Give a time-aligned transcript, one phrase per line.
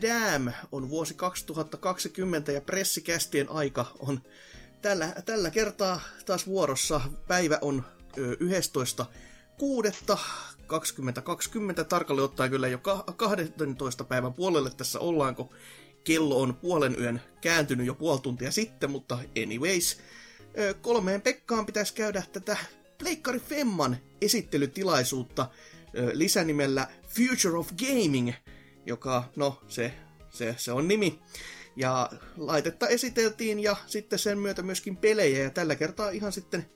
[0.00, 0.52] Tadam!
[0.72, 4.20] On vuosi 2020 ja pressikästien aika on
[4.82, 7.00] tällä, tällä kertaa taas vuorossa.
[7.28, 7.84] Päivä on
[8.40, 9.06] 11.
[10.66, 12.78] 2020 tarkalleen ottaen kyllä jo
[13.16, 15.52] 12 päivän puolelle tässä ollaanko
[16.04, 19.98] kello on puolen yön kääntynyt jo puoli tuntia sitten, mutta anyways,
[20.82, 22.56] kolmeen Pekkaan pitäisi käydä tätä
[22.98, 25.48] Pleikkari Femman esittelytilaisuutta
[26.12, 28.32] lisänimellä Future of Gaming,
[28.86, 29.92] joka, no, se,
[30.30, 31.20] se, se on nimi.
[31.76, 36.66] Ja laitetta esiteltiin ja sitten sen myötä myöskin pelejä ja tällä kertaa ihan sitten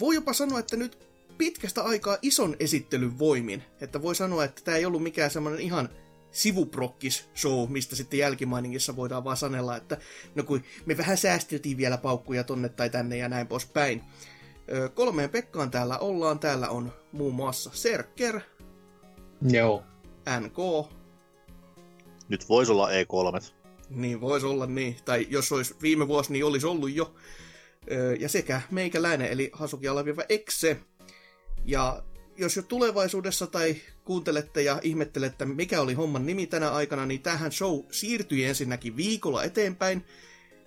[0.00, 3.62] voi jopa sanoa, että nyt pitkästä aikaa ison esittelyn voimin.
[3.80, 5.88] Että voi sanoa, että tämä ei ollut mikään semmoinen ihan
[6.30, 9.98] sivuprokkis show, mistä sitten jälkimainingissa voidaan vaan sanella, että
[10.34, 14.02] no kun me vähän säästeltiin vielä paukkuja tonne tai tänne ja näin poispäin.
[14.94, 16.38] Kolmeen Pekkaan täällä ollaan.
[16.38, 18.40] Täällä on muun muassa Serker.
[19.42, 19.82] Joo.
[20.40, 20.88] NK.
[22.28, 23.44] Nyt voisi olla E3.
[23.90, 24.96] Niin, voisi olla niin.
[25.04, 27.14] Tai jos olisi viime vuosi, niin olisi ollut jo.
[28.18, 30.80] Ja sekä meikäläinen, eli Hasuki Alaviva Exe.
[31.64, 32.02] Ja
[32.36, 37.52] jos jo tulevaisuudessa tai kuuntelette ja ihmettelette, mikä oli homman nimi tänä aikana, niin tähän
[37.52, 40.04] show siirtyi ensinnäkin viikolla eteenpäin.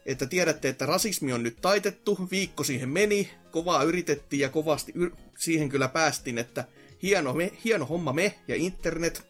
[0.05, 5.17] Että tiedätte, että rasismi on nyt taitettu, viikko siihen meni, kovaa yritettiin ja kovasti yr-
[5.37, 6.65] siihen kyllä päästiin, että
[7.03, 9.23] hieno, me, hieno homma me ja internet,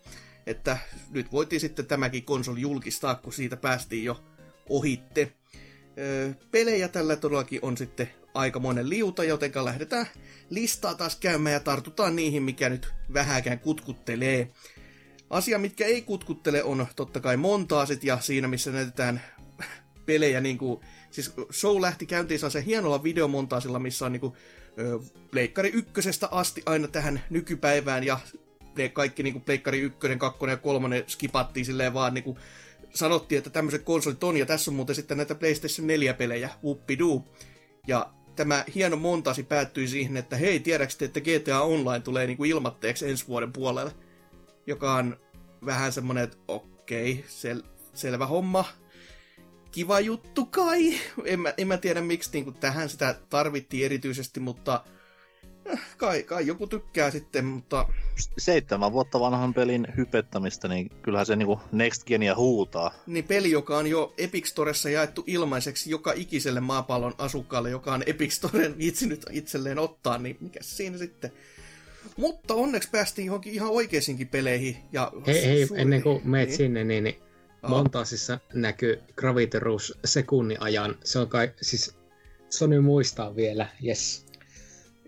[0.47, 0.77] että
[1.09, 4.23] nyt voitiin sitten tämäkin konsoli julkistaa, kun siitä päästiin jo
[4.69, 5.31] ohitte.
[5.97, 10.05] Öö, pelejä tällä todellakin on sitten aikamoinen liuta, joten lähdetään
[10.49, 14.51] listaa taas käymään ja tartutaan niihin, mikä nyt vähäkään kutkuttelee.
[15.29, 19.21] Asia, mitkä ei kutkuttele, on totta kai montaasit ja siinä, missä näytetään
[20.05, 20.81] pelejä niin kuin,
[21.11, 24.33] siis show lähti käyntiin se hienolla videomontaasilla, missä on niin kuin,
[25.31, 28.19] Pleikkari ykkösestä asti aina tähän nykypäivään ja
[28.77, 32.37] ne kaikki niin kuin Pleikkari ykkönen, kakkonen ja kolmonen skipattiin silleen vaan niin kuin,
[32.93, 37.27] sanottiin, että tämmöiset konsolit on, ja tässä on muuten sitten näitä PlayStation 4-pelejä, whoopidoo.
[37.87, 43.09] Ja tämä hieno montasi päättyi siihen, että hei, tiedäks että GTA Online tulee niinku ilmatteeksi
[43.09, 43.91] ensi vuoden puolelle?
[44.67, 45.17] Joka on
[45.65, 48.65] vähän semmonen, että okei, sel- selvä homma.
[49.71, 50.93] Kiva juttu kai.
[51.25, 54.83] En mä, en mä tiedä, miksi niinku tähän sitä tarvittiin erityisesti, mutta
[55.97, 57.87] kai, kai joku tykkää sitten, mutta...
[58.37, 62.93] Seitsemän vuotta vanhan pelin hypettämistä, niin kyllähän se niinku Next Genia huutaa.
[63.07, 68.03] Niin peli, joka on jo Epic Storessa jaettu ilmaiseksi joka ikiselle maapallon asukkaalle, joka on
[68.05, 71.31] Epic Storen viitsinyt itselleen ottaa, niin mikä siinä sitten...
[72.17, 74.77] Mutta onneksi päästiin johonkin ihan oikeisiinkin peleihin.
[74.91, 76.57] Ja hei, hei ennen kuin meet niin.
[76.57, 77.15] sinne, niin, niin
[77.67, 80.95] montaasissa näkyy Gravity Rush sekunnin ajan.
[81.03, 81.95] Se on kai, siis
[82.49, 84.25] Sony muistaa vielä, yes.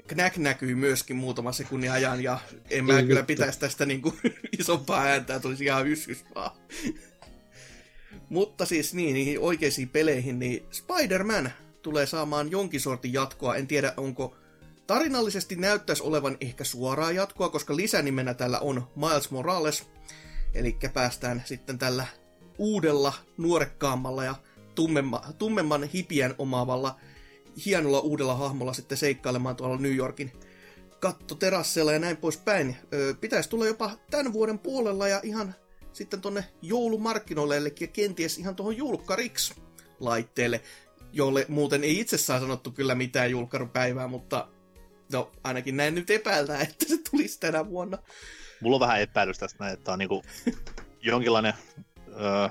[0.08, 4.16] Knack näkyy myöskin muutama sekunnin ajan, ja en mä Ei kyllä pitäisi tästä niinku
[4.60, 6.52] isompaa ääntää, tulisi ihan yskys vaan.
[8.30, 13.56] Mutta siis niin, niihin oikeisiin peleihin, niin Spider-Man tulee saamaan jonkin sortin jatkoa.
[13.56, 14.36] En tiedä, onko
[14.88, 19.84] tarinallisesti näyttäisi olevan ehkä suoraa jatkoa, koska lisänimenä tällä on Miles Morales.
[20.54, 22.08] Eli päästään sitten tällä
[22.58, 24.36] uudella, nuorekkaammalla ja
[24.76, 27.00] tummemman, tummemman hipien omaavalla
[27.66, 30.32] hienolla uudella hahmolla sitten seikkailemaan tuolla New Yorkin
[31.00, 32.78] kattoterasseilla ja näin poispäin.
[32.94, 35.56] Öö, pitäisi tulla jopa tämän vuoden puolella ja ihan
[35.94, 39.54] sitten tonne joulumarkkinoille, eli kenties ihan tuohon julkkariksi
[40.00, 40.62] laitteelle,
[41.12, 44.48] jolle muuten ei itsessään sanottu kyllä mitään julkkarupäivää, mutta
[45.12, 47.98] no ainakin näin nyt epäiltää, että se tulisi tänä vuonna.
[48.62, 50.24] Mulla on vähän epäilys tästä näin, että on niinku
[51.02, 51.54] jonkinlainen
[52.08, 52.50] öö,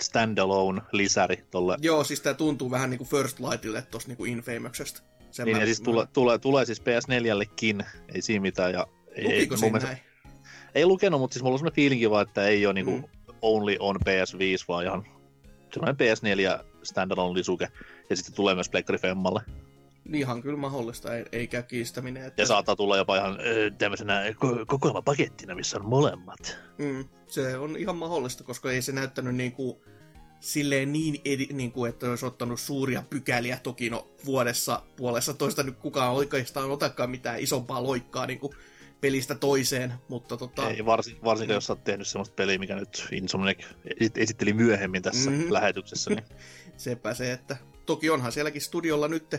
[0.00, 1.76] standalone lisäri tolle.
[1.80, 5.02] Joo, siis tää tuntuu vähän niinku First Lightille tosta niinku Infamouksesta.
[5.30, 7.84] Sen niin, mä, ja siis tulee, tulee, tulee siis PS4llekin,
[8.14, 8.72] ei siinä mitään.
[8.72, 8.86] Ja
[9.22, 9.98] Lukiko ei, mielestä, näin?
[10.74, 13.04] Ei lukenut, mutta siis mulla on semmoinen fiilinki vaan, että ei ole niinku mm.
[13.42, 15.04] only on PS5, vaan ihan
[15.72, 17.68] semmoinen PS4 standalone lisuke.
[18.10, 19.40] Ja sitten tulee myös Pleikkari Femmalle.
[20.12, 22.24] Ihan kyllä mahdollista, ei, eikä kiistäminen.
[22.24, 22.42] Että...
[22.42, 23.38] Ja saattaa tulla jopa ihan
[23.78, 24.22] tämmöisenä
[25.04, 26.58] pakettina, missä on molemmat.
[26.78, 29.80] Mm, se on ihan mahdollista, koska ei se näyttänyt niin kuin
[30.40, 33.60] silleen niin, edi, niin kuin, että olisi ottanut suuria pykäliä.
[33.62, 38.52] Toki no vuodessa puolessa toista nyt kukaan oikeastaan otakaan mitään isompaa loikkaa niin kuin
[39.00, 40.70] pelistä toiseen, mutta tota...
[40.70, 41.56] Ei, varsin, varsinkin mm.
[41.56, 43.58] jos olet tehnyt sellaista peliä, mikä nyt Insomniac
[44.16, 45.52] esitteli myöhemmin tässä mm-hmm.
[45.52, 46.10] lähetyksessä.
[46.10, 46.24] Niin...
[46.76, 47.56] Sepä se, että
[47.86, 49.36] toki onhan sielläkin studiolla nyt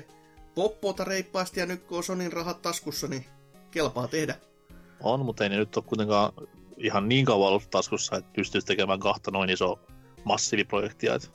[0.55, 3.25] poppota reippaasti ja nyt kun on Sonin rahat taskussa, niin
[3.71, 4.35] kelpaa tehdä.
[5.03, 6.33] On, mutta ei ne nyt ole kuitenkaan
[6.77, 9.79] ihan niin kauan ollut taskussa, että pystyisi tekemään kahta noin iso
[10.23, 11.15] massiiviprojektia.
[11.15, 11.31] Et,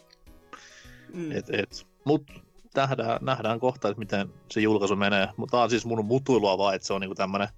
[1.14, 1.32] mm.
[1.32, 1.86] et, et.
[2.04, 2.31] Mut
[2.75, 5.28] nähdään, nähdään kohta, että miten se julkaisu menee.
[5.36, 7.48] Mutta tämä on siis mun mutuilua vaan, että se on niinku tämmönen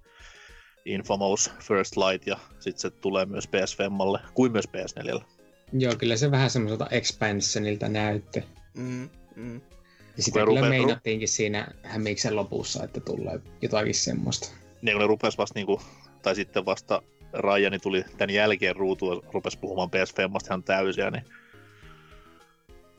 [0.85, 5.21] Infamous First Light ja sitten se tulee myös PS5 kuin myös PS4.
[5.73, 8.43] Joo, kyllä se vähän semmoiselta expansionilta näytti.
[8.77, 9.61] Mm, mm.
[10.17, 14.49] Ja sitä kyllä rupea, meinattiinkin siinä hämiksen lopussa, että tulee jotakin semmoista.
[14.81, 15.81] Niin kun ne rupes vasta niinku,
[16.21, 17.01] tai sitten vasta
[17.37, 21.23] Rajani tuli tämän jälkeen ruutuun rupes puhumaan PS Femmasta ihan täysiä, niin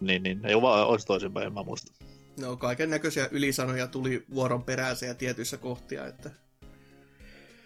[0.00, 0.46] niin, niin.
[0.46, 1.92] Ei vaan olisi toisinpäin, en mä muista.
[2.40, 6.30] No kaiken näköisiä ylisanoja tuli vuoron peräisiä tietyissä kohtia, että...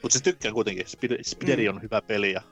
[0.03, 0.87] Mutta siis tykkään kuitenkin.
[1.23, 1.77] Spideri mm.
[1.77, 2.43] on hyvä peli ja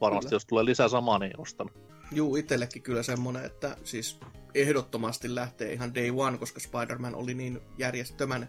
[0.00, 0.36] varmasti kyllä.
[0.36, 1.70] jos tulee lisää samaa, niin ostan.
[2.12, 4.18] Juu, itsellekin kyllä semmonen, että siis
[4.54, 8.48] ehdottomasti lähtee ihan day one, koska Spider-Man oli niin järjestömän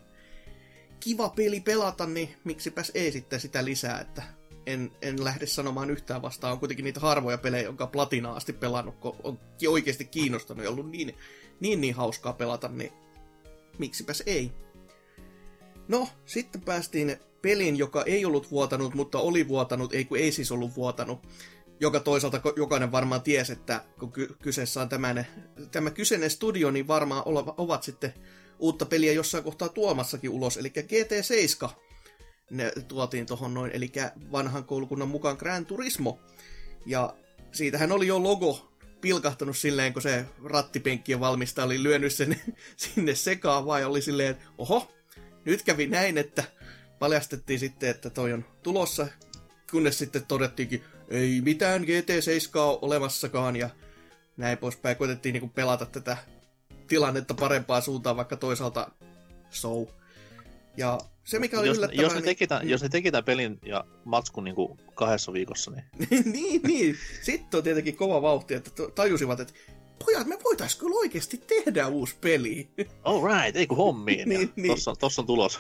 [1.00, 4.24] kiva peli pelata, niin miksipäs ei sitten sitä lisää, että
[4.66, 6.54] en, en lähde sanomaan yhtään vastaan.
[6.54, 10.92] On kuitenkin niitä harvoja pelejä, jonka platina asti pelannut, kun on oikeasti kiinnostanut ja ollut
[10.92, 11.16] niin,
[11.60, 12.92] niin, niin hauskaa pelata, niin
[13.78, 14.52] miksipäs ei.
[15.88, 20.52] No, sitten päästiin pelin, joka ei ollut vuotanut, mutta oli vuotanut, ei kun ei siis
[20.52, 21.20] ollut vuotanut.
[21.80, 25.28] Joka toisaalta jokainen varmaan tiesi, että kun ky- kyseessä on tämän,
[25.72, 27.24] tämä kyseinen studio, niin varmaan
[27.58, 28.14] ovat sitten
[28.60, 31.70] uutta peliä jossain kohtaa tuomassakin ulos, eli GT7
[32.52, 33.92] ne tuotiin tuohon noin, eli
[34.32, 36.20] vanhan koulukunnan mukaan Gran Turismo.
[36.86, 37.16] Ja
[37.52, 38.72] siitähän oli jo logo
[39.02, 42.42] pilkahtanut silleen, kun se rattipenkkien valmistaja oli lyönyt sen
[42.78, 44.92] sinne sekaan, vai oli silleen, että oho,
[45.46, 46.44] nyt kävi näin, että
[47.00, 49.08] paljastettiin sitten, että toi on tulossa,
[49.72, 53.70] kunnes sitten todettiinkin, ei mitään GT7 ole olemassakaan, ja
[54.38, 54.98] näin poispäin.
[54.98, 56.18] Koitettiin niinku pelata tätä
[56.88, 58.92] tilannetta parempaa suuntaan, vaikka toisaalta
[59.50, 59.88] so.
[60.78, 62.04] Ja se mikä oli jos, yllättävää...
[62.04, 64.80] Jos ne, niin, teki tämän, niin, jos ne teki tämän pelin ja matskun niin kuin
[64.96, 65.72] kahdessa viikossa,
[66.10, 66.32] niin...
[66.32, 66.98] niin, niin.
[67.22, 69.54] Sitten on tietenkin kova vauhti, että tajusivat, että
[70.06, 72.68] pojat, me voitais kyllä oikeasti tehdä uusi peli.
[73.04, 74.30] All right, ei kun hommiin.
[74.30, 74.72] niin, niin.
[74.72, 75.60] Tossa, tossa on tulos.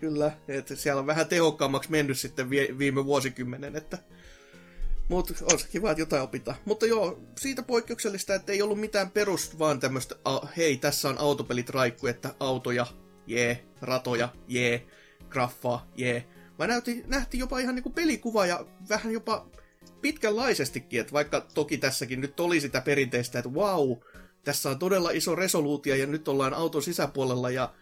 [0.00, 3.98] kyllä, että siellä on vähän tehokkaammaksi mennyt sitten viime vuosikymmenen, että...
[5.08, 6.56] Mutta on se kiva, että jotain opitaan.
[6.64, 10.14] Mutta joo, siitä poikkeuksellista, että ei ollut mitään perus, vaan tämmöistä,
[10.56, 12.86] hei, tässä on autopelit raikku, että autoja,
[13.26, 14.86] jee, ratoja, jee,
[15.34, 16.24] graffaa, jee.
[16.58, 16.70] Vaan
[17.06, 19.46] nähtiin jopa ihan niinku pelikuva ja vähän jopa
[20.00, 23.92] pitkänlaisestikin, että vaikka toki tässäkin nyt oli sitä perinteistä, että wow,
[24.44, 27.74] tässä on todella iso resoluutio ja nyt ollaan auton sisäpuolella ja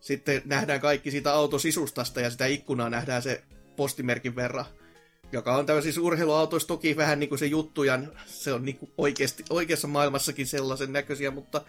[0.00, 3.42] sitten nähdään kaikki siitä autosisustasta ja sitä ikkunaa nähdään se
[3.76, 4.64] postimerkin verran,
[5.32, 8.92] joka on tämmöisissä urheiluautoissa toki vähän niin kuin se juttu ja se on niin kuin
[8.98, 11.64] oikeasti, oikeassa maailmassakin sellaisen näköisiä, mutta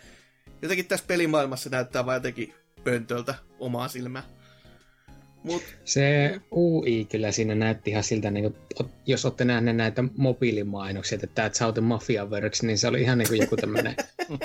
[0.61, 2.53] jotenkin tässä pelimaailmassa näyttää vaan jotenkin
[2.83, 4.23] pöntöltä omaa silmää.
[5.43, 5.63] Mut...
[5.85, 11.49] Se UI kyllä siinä näytti ihan siltä, niin kuin, jos olette nähneet näitä mobiilimainoksia, että
[11.49, 13.95] That's how the mafia works, niin se oli ihan niin kuin joku tämmöinen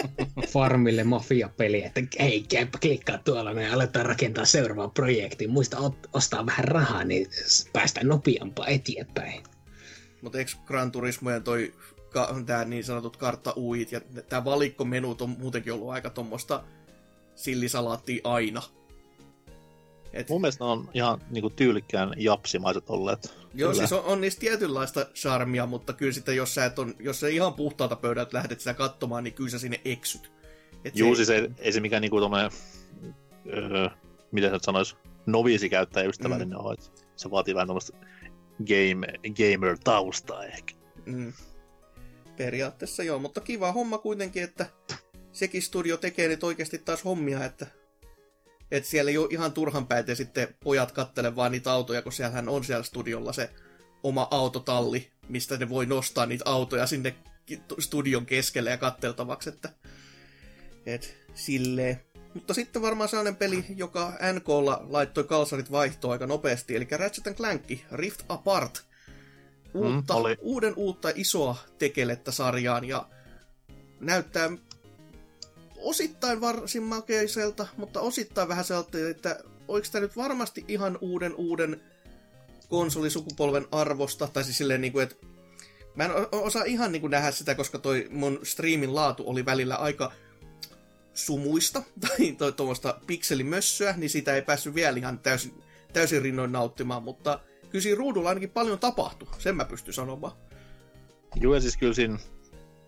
[0.53, 5.47] farmille mafia-peli, että hei, käypä klikkaa tuolla, me aletaan rakentaa seuraava projekti.
[5.47, 7.27] Muista ostaa vähän rahaa, niin
[7.73, 9.43] päästään nopeampaa eteenpäin.
[10.23, 11.75] Mutta eikö Gran Turismo ja toi
[12.47, 16.65] tämä niin sanotut kartta UIt ja tämä valikkomenut on muutenkin ollut aika tuommoista
[17.35, 18.63] sillisalaattia aina.
[20.13, 20.29] Et...
[20.29, 23.35] Mun mielestä ne on ihan niinku tyylikkään japsimaiset olleet.
[23.55, 23.75] Joo, kyllä.
[23.75, 27.29] siis on, on niistä tietynlaista charmia, mutta kyllä sitten jos sä, et on, jos sä
[27.29, 30.33] ihan puhtaalta pöydältä lähdet sitä katsomaan, niin kyllä sä sinne eksyt.
[30.85, 31.25] Et Juu, se...
[31.25, 32.51] siis ei, ei se mikään niinku tommonen,
[33.47, 33.89] öö,
[34.33, 34.97] miten sä sanois,
[35.27, 36.65] noviisi käyttäjäystävällinen mm.
[36.65, 36.77] ole.
[37.17, 37.97] Se vaatii vähän tommoista
[38.59, 40.75] game, gamer-taustaa ehkä.
[41.07, 41.33] Mm.
[42.37, 44.67] Periaatteessa joo, mutta kiva homma kuitenkin, että
[45.33, 47.67] sekin studio tekee nyt oikeasti taas hommia, että,
[48.71, 52.49] että siellä ei ole ihan turhan päitä sitten pojat kattele vaan niitä autoja, kun siellähän
[52.49, 53.51] on siellä studiolla se
[54.03, 57.15] oma autotalli, mistä ne voi nostaa niitä autoja sinne
[57.79, 59.71] studion keskelle ja katteltavaksi, että
[60.87, 62.01] et, silleen.
[62.35, 67.63] Mutta sitten varmaan sellainen peli, joka NKlla laittoi kalsarit vaihtoon aika nopeasti, eli Ratchet Clank
[67.93, 68.89] Rift Apart.
[69.75, 73.09] Uutta, mm, uuden uutta isoa tekelettä sarjaan ja
[74.01, 74.51] näyttää
[75.83, 81.81] osittain varsin makeiselta, mutta osittain vähän sellaista, että oliko tämä nyt varmasti ihan uuden uuden
[82.69, 85.17] konsolisukupolven arvosta, tai siis silleen niin kuin, että
[85.95, 89.77] mä en osaa ihan niin kuin nähdä sitä, koska toi mun streamin laatu oli välillä
[89.77, 90.13] aika
[91.15, 91.83] sumuista,
[92.39, 97.83] tai tuommoista pikselimössöä, niin sitä ei päässyt vielä ihan täysin, täysin rinnoin nauttimaan, mutta kyllä
[97.83, 100.33] siinä ruudulla ainakin paljon tapahtui, sen mä pystyn sanomaan.
[101.37, 102.19] Joo, ja siis kyllä siinä,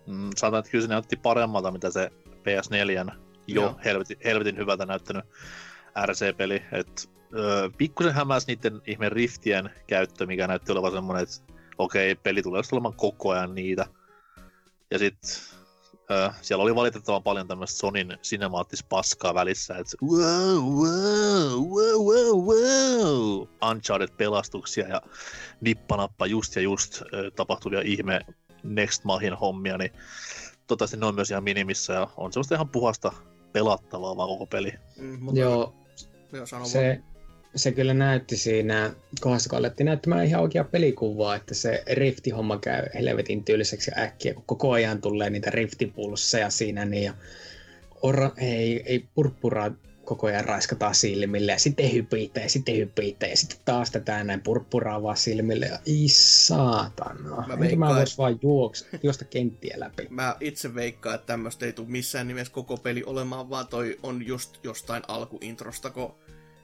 [0.07, 3.11] mm, sanotaan, että kyllä se näytti paremmalta, mitä se PS4
[3.47, 5.25] jo helvetin, helvetin hyvältä näyttänyt
[6.05, 6.63] RC-peli.
[6.71, 12.21] Et, öö, pikkusen hämäsi niiden ihme riftien käyttö, mikä näytti olevan semmoinen, että okei, okay,
[12.23, 13.85] peli tulee olemaan koko ajan niitä.
[14.91, 15.31] Ja sitten
[16.11, 22.45] öö, siellä oli valitettavan paljon tämmöistä Sonin sinemaattista paskaa välissä, että wow, wow, wow, wow,
[22.45, 25.01] wow, Uncharted-pelastuksia ja
[25.61, 28.21] nippanappa just ja just öö, tapahtuvia ihme
[28.63, 29.91] Next Mahin hommia, niin
[30.67, 33.11] toivottavasti ne on myös ihan minimissä ja on semmoista ihan puhasta
[33.53, 34.73] pelattavaa vaan koko peli.
[34.97, 35.39] Mm, mutta...
[35.39, 35.75] Joo,
[36.63, 37.01] se,
[37.55, 42.85] se kyllä näytti siinä kohdassa, kun alettiin näyttämään ihan oikea pelikuvaa, että se Rifti-homma käy
[42.93, 47.13] helvetin tyyliseksi ja äkkiä, kun koko ajan tulee niitä Riftipulsseja siinä, niin ja
[48.01, 49.71] ora, ei, ei purppuraa
[50.11, 54.41] koko ajan raiskataan silmille ja sitten hypiitä ja sitten hypiitä ja sitten taas tätä näin
[54.41, 57.47] purppuraavaa silmille ja ei saatana.
[57.47, 60.07] Mä, veikkaan, mä vois vaan juoks, juosta kenttiä läpi.
[60.09, 64.27] Mä itse veikkaan, että tämmöistä ei tule missään nimessä koko peli olemaan, vaan toi on
[64.27, 66.15] just jostain alkuintrosta, kun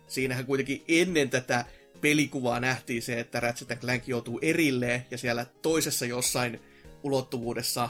[0.08, 1.66] siinähän kuitenkin ennen tätä
[2.02, 6.62] pelikuvaa nähtiin se, että Ratchet Clank joutuu erilleen ja siellä toisessa jossain
[7.04, 7.90] ulottuvuudessa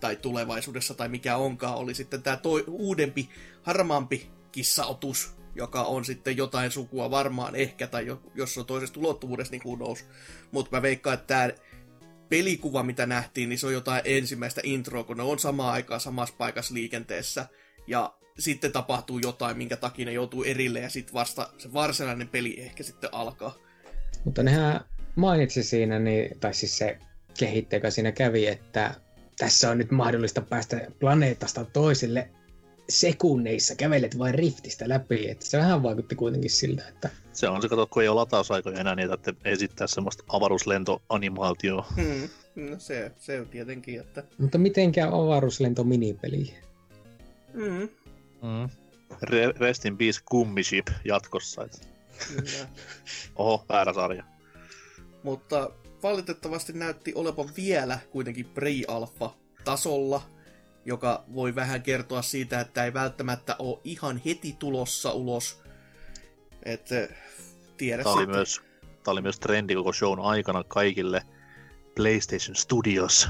[0.00, 3.28] tai tulevaisuudessa tai mikä onkaan oli sitten tämä toi, uudempi,
[3.62, 9.62] harmaampi kissaotus, joka on sitten jotain sukua varmaan ehkä, tai jos on toisesta ulottuvuudesta, niin
[9.64, 10.04] who knows.
[10.50, 11.50] Mutta mä veikkaan, että tämä
[12.28, 16.34] pelikuva, mitä nähtiin, niin se on jotain ensimmäistä introa, kun ne on samaan aikaan samassa
[16.38, 17.46] paikassa liikenteessä.
[17.86, 22.60] Ja sitten tapahtuu jotain, minkä takia ne joutuu erille, ja sitten vasta se varsinainen peli
[22.60, 23.54] ehkä sitten alkaa.
[24.24, 24.80] Mutta nehän
[25.16, 26.98] mainitsi siinä, niin, tai siis se
[27.38, 28.94] kehittäjä siinä kävi, että
[29.38, 32.30] tässä on nyt mahdollista päästä planeetasta toiselle
[32.88, 37.10] sekunneissa kävelet vain riftistä läpi, että se vähän vaikutti kuitenkin siltä, että...
[37.32, 41.86] Se on se, kato, kun ei ole latausaikoja enää, niin että esittää semmoista avaruuslentoanimaatioa.
[41.96, 42.28] Hmm.
[42.70, 44.24] No se, se on tietenkin, että...
[44.38, 46.54] Mutta mitenkään avaruuslento minipeli?
[47.54, 47.88] Mm.
[48.42, 48.68] Mm.
[49.12, 51.64] Re- Rest in Peace Gummiship jatkossa.
[51.64, 51.78] Että...
[53.36, 54.24] Oho, väärä sarja.
[55.22, 55.70] Mutta
[56.02, 59.30] valitettavasti näytti olevan vielä kuitenkin pre-alpha
[59.64, 60.22] tasolla,
[60.88, 65.62] joka voi vähän kertoa siitä, että ei välttämättä ole ihan heti tulossa ulos.
[66.62, 66.88] Et,
[67.76, 68.60] tiedä tämä, oli myös,
[69.04, 71.22] tämä oli myös trendi koko shown aikana kaikille
[71.94, 73.28] PlayStation Studios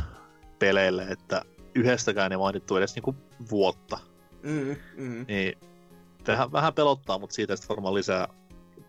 [0.59, 1.43] peleille, että
[1.75, 3.17] yhdestäkään ei mainittu edes niinku
[3.51, 3.99] vuotta.
[4.43, 5.25] Mm, mm.
[5.29, 5.59] Niin,
[6.27, 8.29] vähän, vähän pelottaa, mutta siitä sitten varmaan lisää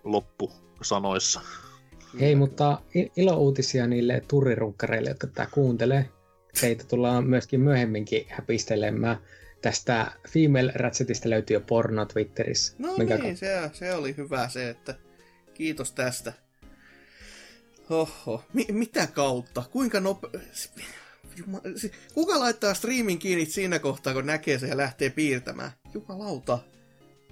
[0.03, 1.41] loppusanoissa.
[2.19, 2.81] Hei, mutta
[3.15, 6.09] ilo-uutisia niille turrirunkkareille, jotka tätä kuuntelee
[6.62, 9.18] teitä tullaan myöskin myöhemminkin häpistelemään.
[9.62, 12.74] Tästä Female Ratchetista löytyy jo porno Twitterissä.
[12.77, 14.96] No mikä niin, se, se oli hyvä se, että
[15.53, 16.34] kiitos tästä.
[17.89, 19.63] Oho, Mi- mitä kautta?
[19.72, 20.29] Kuinka nopea...
[22.13, 25.72] Kuka laittaa streamin kiinni siinä kohtaa, kun näkee se ja lähtee piirtämään?
[25.94, 26.60] Jumalauta.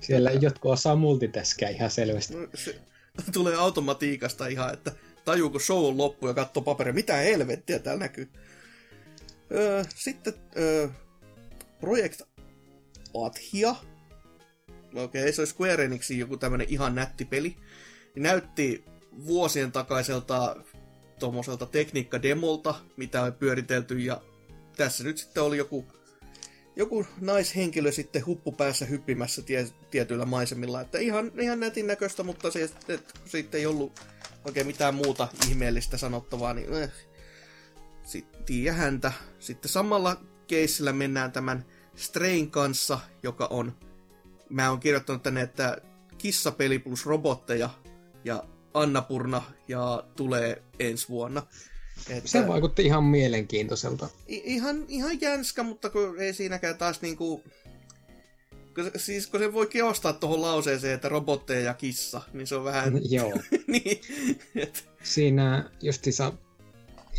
[0.02, 2.36] Siellä jotkut osaa multitaskia ihan selvästi.
[2.36, 2.80] No, se
[3.34, 4.92] tulee automatiikasta ihan, että
[5.26, 6.94] tajuu, kun show on loppu ja katsoo paperia.
[6.94, 8.30] Mitä helvettiä täällä näkyy?
[9.96, 10.88] Sitten öö,
[11.80, 12.22] Project
[13.25, 13.75] Athia.
[14.94, 17.56] Okei, okay, se olisi Square Enixin joku tämmönen ihan nätti peli.
[18.16, 18.86] Näytti
[19.25, 20.56] vuosien takaiselta
[21.20, 24.22] tuommoiselta tekniikka-demolta, mitä on pyöritelty, ja
[24.77, 25.86] tässä nyt sitten oli joku,
[26.75, 32.63] joku naishenkilö sitten huppupäässä hyppimässä tie, tietyillä maisemilla, että ihan, ihan nätin näköistä, mutta se,
[32.63, 34.00] että sitten ei ollut
[34.46, 36.92] oikein mitään muuta ihmeellistä sanottavaa, niin eh,
[38.48, 39.12] tiiä häntä.
[39.39, 43.77] Sitten samalla keissillä mennään tämän Strain kanssa, joka on,
[44.50, 45.77] mä oon kirjoittanut tänne, että
[46.18, 47.70] kissapeli plus robotteja
[48.24, 51.44] ja Annapurna ja tulee ensi vuonna.
[52.10, 54.10] Että, se vaikutti ihan mielenkiintoiselta.
[54.27, 57.44] Ihan, ihan jänskä, mutta kun ei siinäkään taas niinku...
[58.75, 62.63] Kun, siis kun se voi kiostaa tuohon lauseeseen, että robotteja ja kissa, niin se on
[62.63, 62.94] vähän...
[63.10, 63.34] Joo.
[63.68, 64.01] niin,
[64.56, 64.89] et...
[65.04, 66.34] Siinä justiinsa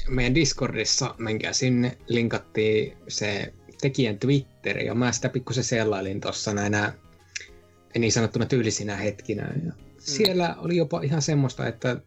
[0.09, 6.93] meidän Discordissa, menkää sinne, linkattiin se tekijän Twitter, ja mä sitä pikkusen sellailin tuossa näinä
[7.99, 9.43] niin sanottuna tyylisinä hetkinä.
[9.43, 9.73] Ja mm.
[9.99, 12.01] Siellä oli jopa ihan semmoista, että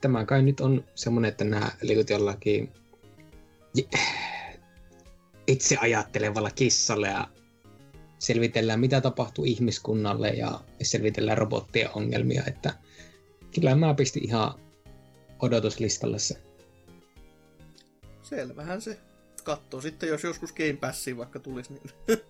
[0.00, 2.72] tämä kai nyt on semmoinen, että nämä liikut jollakin
[5.46, 7.28] itse ajattelevalla kissalla ja
[8.18, 12.74] selvitellään, mitä tapahtuu ihmiskunnalle ja selvitellään robottien ongelmia, että
[13.54, 14.54] kyllä mä pistin ihan
[15.38, 16.45] odotuslistalle se
[18.26, 18.98] selvähän se.
[19.44, 21.90] Katsoo sitten, jos joskus Game Passiin vaikka tulisi, niin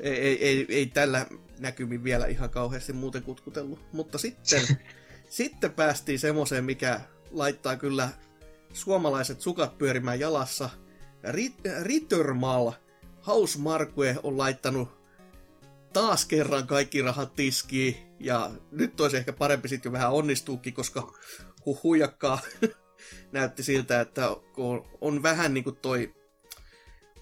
[0.00, 1.26] ei, ei, ei, ei, tällä
[1.58, 3.92] näkymin vielä ihan kauheasti muuten kutkutellut.
[3.92, 4.62] Mutta sitten,
[5.28, 7.00] sitten päästiin semmoiseen, mikä
[7.30, 8.08] laittaa kyllä
[8.72, 10.70] suomalaiset sukat pyörimään jalassa.
[11.82, 12.72] Rittermal
[13.20, 14.88] Hausmarkue on laittanut
[15.92, 17.96] taas kerran kaikki rahat tiskiin.
[18.20, 21.12] Ja nyt olisi ehkä parempi sitten jo vähän onnistuukin, koska
[21.82, 22.40] huijakkaa
[23.32, 26.14] näytti siltä, että kun on vähän niin kuin toi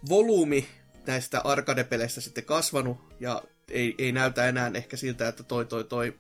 [0.09, 0.69] volyymi
[1.07, 6.15] näistä arcade-peleistä sitten kasvanut, ja ei, ei näytä enää ehkä siltä, että toi toi toi,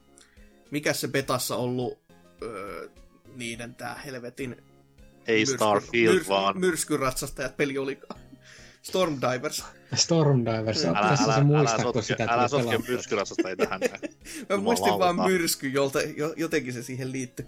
[0.71, 1.99] mikä se betassa ollut
[2.43, 2.89] öö,
[3.37, 4.57] niiden tää helvetin
[5.27, 6.61] Ei myrsky, Starfield, myrs, vaan...
[6.61, 8.21] Myrskyratsastajat peli olikaan.
[8.83, 9.65] Stormdivers.
[9.95, 13.81] Stormdivers, älä, älä, älä, älä, sotke, sitä älä sotke myrskyratsasta ei tähän.
[14.49, 15.99] Mä muistin vaan myrsky, jolta
[16.37, 17.47] jotenkin se siihen liittyy.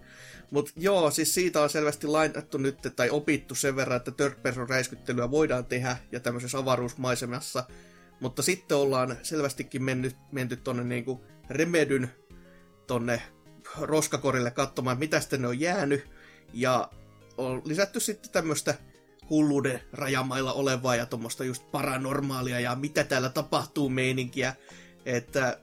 [0.52, 4.68] Mutta joo, siis siitä on selvästi lainattu nyt, tai opittu sen verran, että third person
[4.68, 7.64] räiskyttelyä voidaan tehdä ja tämmöisessä avaruusmaisemassa.
[8.20, 12.10] Mutta sitten ollaan selvästikin mennyt, menty tonne niinku Remedyn
[12.86, 13.22] tonne
[13.80, 16.04] roskakorille katsomaan, mitä sitten ne on jäänyt.
[16.52, 16.90] Ja
[17.36, 18.74] on lisätty sitten tämmöistä
[19.30, 24.54] hulluuden rajamailla olevaa ja tuommoista just paranormaalia ja mitä täällä tapahtuu meininkiä.
[25.06, 25.58] Että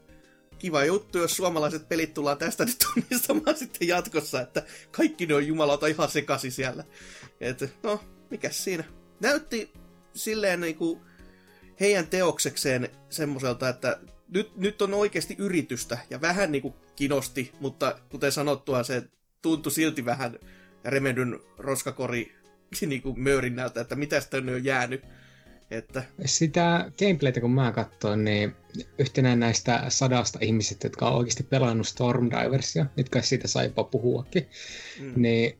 [0.59, 5.47] kiva juttu, jos suomalaiset pelit tullaan tästä nyt tunnistamaan sitten jatkossa, että kaikki ne on
[5.47, 6.83] jumalauta ihan sekasi siellä.
[7.41, 8.83] Että no, mikä siinä.
[9.19, 9.73] Näytti
[10.13, 11.01] silleen niinku
[11.79, 18.31] heidän teoksekseen semmoiselta, että nyt, nyt on oikeasti yritystä ja vähän niinku kinosti, mutta kuten
[18.31, 19.03] sanottua, se
[19.41, 20.39] tuntui silti vähän
[20.85, 22.35] Remedyn roskakori
[22.87, 25.03] niinku möörinnältä, että mitä sitä on jäänyt.
[25.71, 26.03] Että...
[26.25, 28.55] Sitä gameplaytä kun mä katsoin, niin
[28.97, 34.47] yhtenä näistä sadasta ihmisistä, jotka on oikeasti pelannut Stormdiversia, nyt kai siitä sai jopa puhuakin,
[34.99, 35.13] mm.
[35.15, 35.57] niin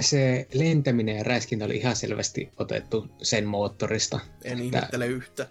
[0.00, 4.20] se lentäminen ja räiskintä oli ihan selvästi otettu sen moottorista.
[4.44, 5.48] En ihmettele yhtä.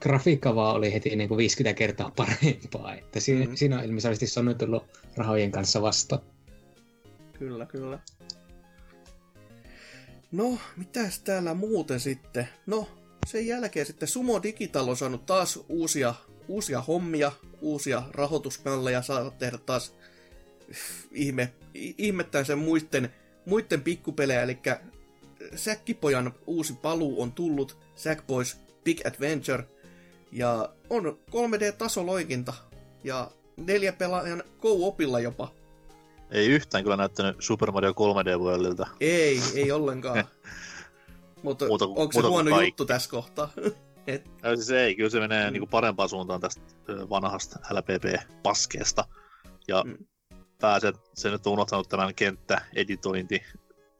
[0.00, 3.56] Grafiikka vaan oli heti niin kuin 50 kertaa parempaa, että siinä, mm.
[3.56, 4.84] siinä on ilmeisesti Sony tullut
[5.16, 6.18] rahojen kanssa vasta.
[7.38, 7.98] Kyllä, kyllä.
[10.32, 12.48] No, mitäs täällä muuten sitten?
[12.66, 12.88] No,
[13.26, 16.14] sen jälkeen sitten Sumo Digital on saanut taas uusia,
[16.48, 19.94] uusia hommia, uusia rahoitusmalleja, saa tehdä taas
[21.12, 23.14] ihme, ihmettäen sen muiden,
[23.46, 24.58] muiden pikkupelejä, eli
[25.54, 29.64] Säkkipojan uusi paluu on tullut, Sackboys Big Adventure,
[30.32, 32.52] ja on 3D-tasoloikinta,
[33.04, 35.61] ja neljä pelaajan co-opilla jopa.
[36.32, 38.86] Ei yhtään kyllä näyttänyt Super Mario 3D Worldilta.
[39.00, 40.24] Ei, ei ollenkaan.
[41.42, 42.68] Mutta muuta, onko se huono kaikki.
[42.68, 43.48] juttu tässä kohtaa?
[44.06, 44.30] Et...
[44.42, 45.52] Ja siis ei, kyllä se menee mm.
[45.52, 49.04] niinku parempaan suuntaan tästä vanhasta LPP-paskeesta.
[49.68, 49.96] Ja mm.
[50.60, 53.42] pääset, se nyt on unohtanut tämän kenttäeditointi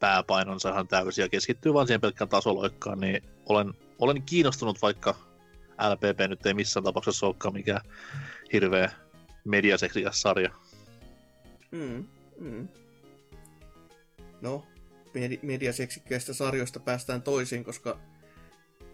[0.00, 5.14] pääpainonsa ihan täysin ja keskittyy vain siihen pelkkään tasoloikkaan, niin olen, olen kiinnostunut, vaikka
[5.90, 7.80] LPP nyt ei missään tapauksessa olekaan mikään
[8.52, 8.92] hirveä
[9.44, 10.50] mediaseksikäs sarja.
[11.70, 12.04] Mm.
[12.42, 12.68] Mm.
[14.40, 14.66] No,
[15.42, 17.98] mediaseksikkeistä sarjoista päästään toisiin, koska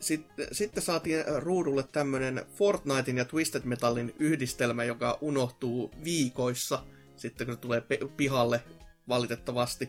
[0.00, 6.84] sitten, sitten saatiin ruudulle tämmönen Fortnitein ja Twisted Metalin yhdistelmä, joka unohtuu viikoissa,
[7.16, 7.82] sitten kun se tulee
[8.16, 8.62] pihalle
[9.08, 9.88] valitettavasti.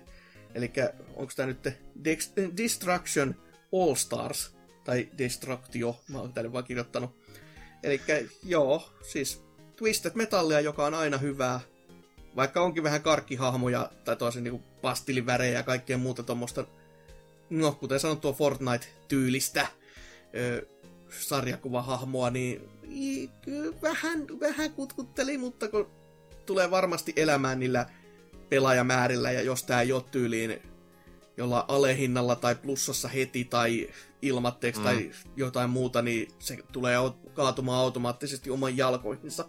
[0.56, 0.72] Eli
[1.15, 1.67] onko tämä nyt
[2.04, 3.36] Dex- Destruction
[3.74, 7.19] All Stars, tai Destructio, mä oon tänne vaan kirjoittanut.
[7.84, 8.02] Eli
[8.43, 9.43] joo, siis
[9.76, 11.60] Twisted Metallia, joka on aina hyvää,
[12.36, 16.65] vaikka onkin vähän karkkihahmoja tai tosi niinku pastilivärejä ja kaikkea muuta tuommoista,
[17.50, 19.68] no kuten sanottua Fortnite-tyylistä
[20.36, 20.68] ö,
[21.20, 22.62] sarjakuvahahmoa, niin
[23.82, 25.89] vähän, vähän kutkutteli, mutta kun
[26.46, 27.86] tulee varmasti elämään niillä
[28.50, 30.62] pelaajamäärillä, ja jos tää ei ole tyyliin
[31.39, 33.89] jolla alehinnalla tai plussassa heti tai
[34.22, 34.86] ilmatteeksi mm.
[34.86, 36.98] tai jotain muuta, niin se tulee
[37.34, 39.46] kaatumaan automaattisesti oman jalkoihinsa.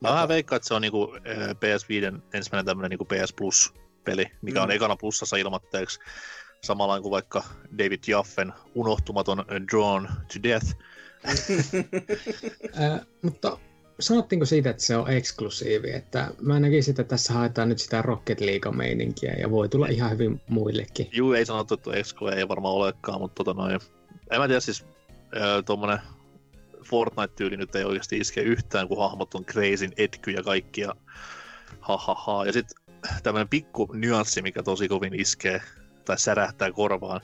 [0.00, 1.16] Mä vähän veikkaan, että se on niinku
[1.52, 4.64] PS5 ensimmäinen tämmöinen niinku PS Plus-peli, mikä mm.
[4.64, 6.00] on ekana plussassa ilmatteeksi.
[6.62, 7.44] Samalla kuin vaikka
[7.78, 10.76] David Jaffen unohtumaton Drawn to Death.
[12.82, 13.58] äh, mutta
[14.00, 15.92] sanottiinko siitä, että se on eksklusiivi?
[15.92, 20.40] Että mä näkisin, että tässä haetaan nyt sitä Rocket League-meininkiä ja voi tulla ihan hyvin
[20.48, 21.08] muillekin.
[21.12, 23.80] Juu, ei sanottu, että Exco ei varmaan olekaan, mutta tota noin,
[24.30, 24.84] en mä tiedä siis
[25.36, 25.98] äh, tuommoinen
[26.84, 30.94] Fortnite-tyyli nyt ei oikeasti iske yhtään, kun hahmot on crazyn etky ja kaikkia.
[31.80, 32.46] Ha, ha, ha.
[32.46, 32.84] Ja sitten
[33.22, 35.62] tämmöinen pikku nyanssi, mikä tosi kovin iskee
[36.04, 37.20] tai särähtää korvaan.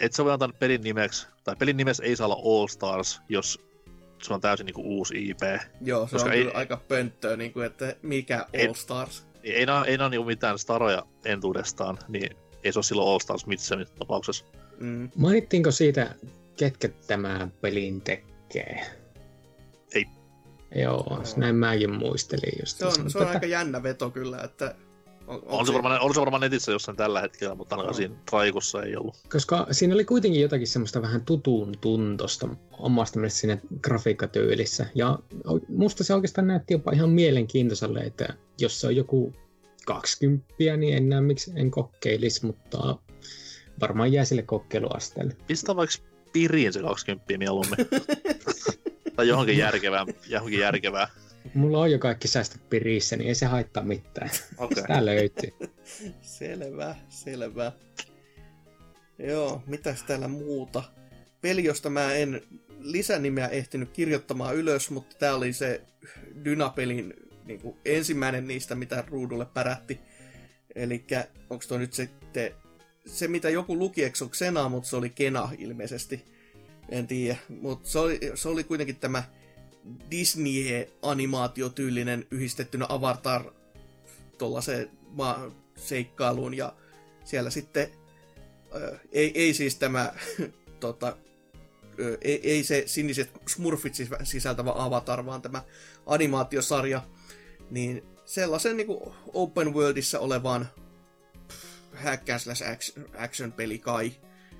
[0.00, 3.60] Et sä voi antaa pelin nimeksi, tai pelin nimessä ei saa olla All Stars, jos
[4.22, 5.40] se on täysin niinku uusi IP.
[5.80, 9.26] Joo, se Koska on ei, kyllä aika pönttöä, niinku, että mikä All Stars.
[9.42, 13.18] Ei, ei, ei, ei ole niinku mitään staroja entuudestaan, niin ei se ole silloin All
[13.18, 14.44] Stars missään tapauksessa.
[14.78, 15.10] Mm.
[15.16, 16.14] Mainittiinko siitä,
[16.56, 18.29] ketkä tämä pelin tekee?
[18.52, 18.86] Tekee.
[19.94, 20.06] Ei.
[20.74, 21.22] Joo, no.
[21.36, 22.78] näin mäkin muistelin just.
[22.78, 24.74] Se on, se on aika jännä veto kyllä, että
[25.26, 27.96] on, on, se varmaan, on se varmaan netissä jossain tällä hetkellä, mutta ainakaan no.
[27.96, 29.16] siinä traikussa ei ollut.
[29.32, 34.86] Koska siinä oli kuitenkin jotakin semmoista vähän tutuun tuntosta omasta mielestä siinä grafiikkatyylissä.
[34.94, 35.18] Ja
[35.68, 39.32] musta se oikeastaan näytti jopa ihan mielenkiintoiselle, että jos se on joku
[39.86, 42.96] 20, niin en näe miksi en kokeilisi, mutta
[43.80, 45.36] varmaan jää sille kokeiluasteelle.
[45.46, 47.78] Pistä vaikka piriin se 20 mieluummin.
[49.16, 51.08] tai johonkin järkevää, johonkin järkevää.
[51.54, 54.30] Mulla on jo kaikki säästöt pirissä, niin ei se haittaa mitään.
[54.58, 54.84] Okay.
[54.86, 55.50] Tää löytyy.
[56.20, 57.72] selvä, selvä.
[59.18, 60.82] Joo, mitäs täällä muuta?
[61.40, 62.42] Peli, josta mä en
[62.80, 65.80] lisänimeä ehtinyt kirjoittamaan ylös, mutta tää oli se
[66.44, 67.14] Dynapelin
[67.44, 70.00] niin kuin ensimmäinen niistä, mitä ruudulle pärähti.
[70.74, 71.04] Eli
[71.50, 72.52] onko tuo nyt sitten
[73.06, 76.24] se, mitä joku luki, eikö Xena, mutta se oli Kena ilmeisesti.
[76.88, 79.22] En tiedä, mutta se oli, se oli kuitenkin tämä
[80.10, 83.44] Disney-animaatiotyylinen yhdistettynä Avatar
[84.38, 84.90] tuollaiseen
[85.76, 86.72] seikkailuun ja
[87.24, 87.90] siellä sitten
[88.74, 88.82] äh,
[89.12, 90.12] ei, ei siis tämä
[90.80, 91.14] tota, äh,
[92.20, 95.62] ei, ei se siniset smurfit sisältävä Avatar, vaan tämä
[96.06, 97.02] animaatiosarja,
[97.70, 98.88] niin sellaisen niin
[99.32, 100.68] open worldissa olevaan
[102.02, 102.62] hack slash
[103.18, 104.12] action peli kai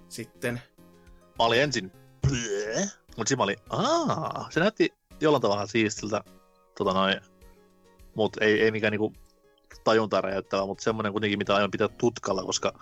[0.09, 0.63] sitten.
[1.39, 1.93] Mä olin ensin,
[3.17, 6.25] mutta siinä mä olin, aah, se näytti jollain tavalla siistiltä,
[6.79, 7.21] tota noin,
[8.15, 9.13] mutta ei, ei mikään niinku
[9.85, 12.73] tajuntaa räjäyttävä, mutta semmoinen kuitenkin, mitä aion pitää tutkalla, koska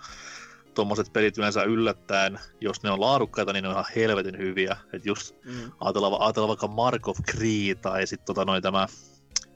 [0.73, 4.77] tuommoiset pelit yleensä yllättäen, jos ne on laadukkaita, niin ne on ihan helvetin hyviä.
[4.93, 5.71] Et just mm.
[5.79, 8.87] ajatellaan, ajatellaan vaikka Mark of Cree tai sitten tota noin tämä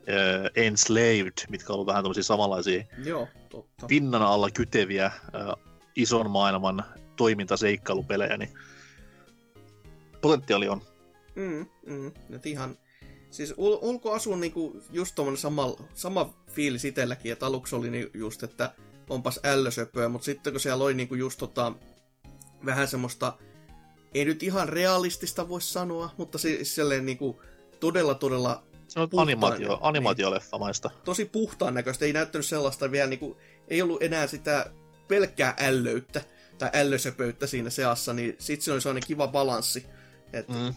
[0.07, 3.85] uh, Enslaved, mitkä on ollut vähän tämmöisiä samanlaisia Joo, totta.
[3.87, 5.63] pinnan alla kyteviä uh,
[5.95, 6.83] ison maailman
[7.15, 8.49] toimintaseikkailupelejä, niin
[10.21, 10.81] potentiaali on.
[11.35, 12.11] Mm, mm.
[12.35, 12.77] Et ihan,
[13.29, 18.09] siis ul- ulkoasu on niinku just tommonen sama, sama fiilis itselläkin, että aluksi oli niin
[18.13, 18.73] just, että
[19.09, 21.73] onpas ällösöpöä, mutta sitten kun siellä oli niinku just tota,
[22.65, 23.37] vähän semmoista,
[24.13, 27.41] ei nyt ihan realistista voi sanoa, mutta siis silleen niinku
[27.79, 28.63] todella todella
[28.93, 30.89] se on animaatio, animaatioleffamaista.
[30.89, 34.71] Niin, tosi puhtaan näköistä, ei näyttänyt sellaista vielä niinku, ei ollut enää sitä
[35.07, 36.21] pelkkää ällöyttä
[36.57, 39.85] tai ällösöpöyttä siinä seassa, niin sitten se oli sellainen kiva balanssi.
[40.33, 40.73] Että mm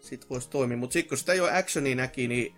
[0.00, 0.76] sit voisi toimia.
[0.76, 2.54] Mutta sitten kun sitä jo actioni näki, niin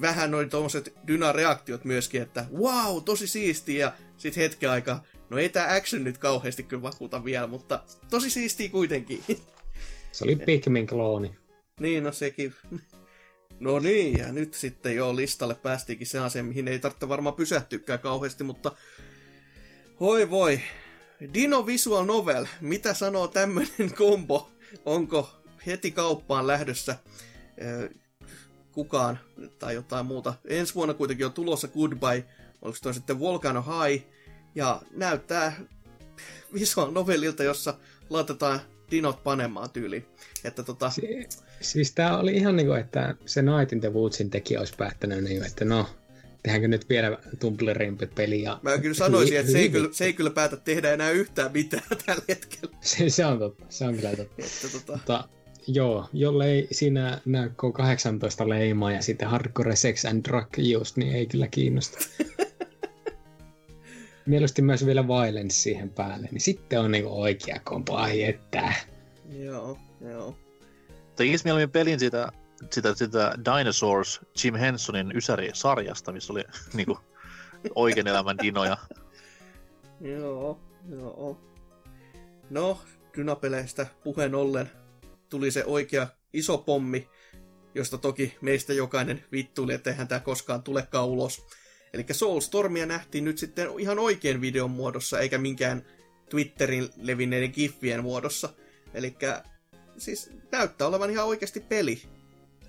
[0.00, 5.48] vähän noin tuommoiset dynareaktiot myöskin, että wow, tosi siistiä, ja sitten hetken aikaa, no ei
[5.48, 9.22] tämä action nyt kauheasti kyllä vakuuta vielä, mutta tosi siistiä kuitenkin.
[10.12, 11.36] Se oli Pikmin klooni.
[11.80, 12.54] Niin, no sekin.
[13.64, 17.98] No niin, ja nyt sitten jo listalle päästiinkin se asia, mihin ei tarvitse varmaan pysähtykään
[17.98, 18.72] kauheasti, mutta
[20.00, 20.60] hoi voi.
[21.34, 24.50] Dino Visual Novel, mitä sanoo tämmöinen kombo?
[24.84, 25.30] Onko
[25.66, 26.96] heti kauppaan lähdössä
[28.72, 29.18] kukaan
[29.58, 30.34] tai jotain muuta.
[30.44, 32.24] Ensi vuonna kuitenkin on tulossa Goodbye,
[32.62, 34.04] oliko tuo sitten Volcano High,
[34.54, 35.60] ja näyttää
[36.54, 37.78] visual novelilta, jossa
[38.10, 40.06] laitetaan dinot panemaan tyyliin.
[40.44, 40.90] Että tota...
[40.90, 41.28] Si-
[41.64, 45.44] siis tää oli ihan niinku, että se Night in the Woodsin tekijä olisi päättänyt, niin,
[45.44, 45.86] että no,
[46.42, 48.42] tehdäänkö nyt vielä Tumblerin peli.
[48.42, 48.60] Ja...
[48.62, 51.82] Mä kyllä sanoisin, että se ei, kyllä, se ei kyllä päätä tehdä enää yhtään mitään
[52.06, 52.76] tällä hetkellä.
[52.80, 54.42] Se, se on totta, se on kyllä totta.
[54.46, 54.92] Että, tota...
[54.92, 55.28] Mutta
[55.66, 61.26] Joo, jollei siinä näy 18 leimaa ja sitten hardcore sex and drug just, niin ei
[61.26, 61.98] kyllä kiinnosta.
[64.26, 68.72] Mieluusti myös vielä violence siihen päälle, niin sitten on niinku oikea kompo, ai että.
[69.30, 70.36] Joo, joo.
[71.16, 72.32] Tekis mieluummin pelin siitä,
[72.70, 76.98] sitä, sitä Dinosaurs Jim Hensonin Ysäri-sarjasta, missä oli niinku
[77.74, 78.76] oikean elämän dinoja.
[80.00, 81.40] joo, joo.
[82.50, 82.80] No,
[83.16, 84.70] dynapeleistä puheen ollen,
[85.28, 87.08] tuli se oikea iso pommi,
[87.74, 91.46] josta toki meistä jokainen vittuili, että eihän tämä koskaan tulekaan ulos.
[91.92, 95.82] Eli Soulstormia nähtiin nyt sitten ihan oikein videon muodossa, eikä minkään
[96.30, 98.48] Twitterin levinneiden giffien muodossa.
[98.94, 99.16] Eli
[99.98, 102.02] siis näyttää olevan ihan oikeasti peli.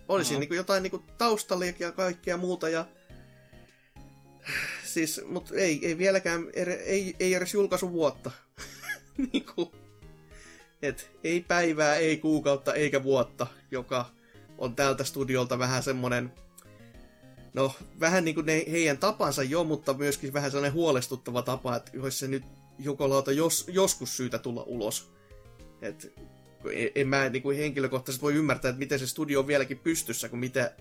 [0.07, 0.39] Olisi no.
[0.39, 2.85] niin jotain niin taustalla ja kaikkea muuta ja
[4.83, 6.47] siis, mutta ei, ei vieläkään,
[6.85, 8.31] ei, ei edes julkaisu vuotta.
[9.31, 9.71] niin kuin,
[10.81, 14.09] et ei päivää, ei kuukautta eikä vuotta, joka
[14.57, 16.33] on tältä studiolta vähän semmonen,
[17.53, 21.91] no vähän niin kuin ne, heidän tapansa jo, mutta myöskin vähän sellainen huolestuttava tapa, että
[22.01, 22.43] olisi se nyt
[22.79, 25.11] jukolauta jos, joskus syytä tulla ulos.
[25.81, 26.13] Et,
[26.95, 30.39] en, mä niin kuin henkilökohtaisesti voi ymmärtää, että miten se studio on vieläkin pystyssä, kun
[30.39, 30.75] mitä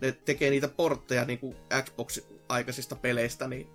[0.00, 3.68] ne tekee niitä portteja niin kuin Xbox-aikaisista peleistä, niin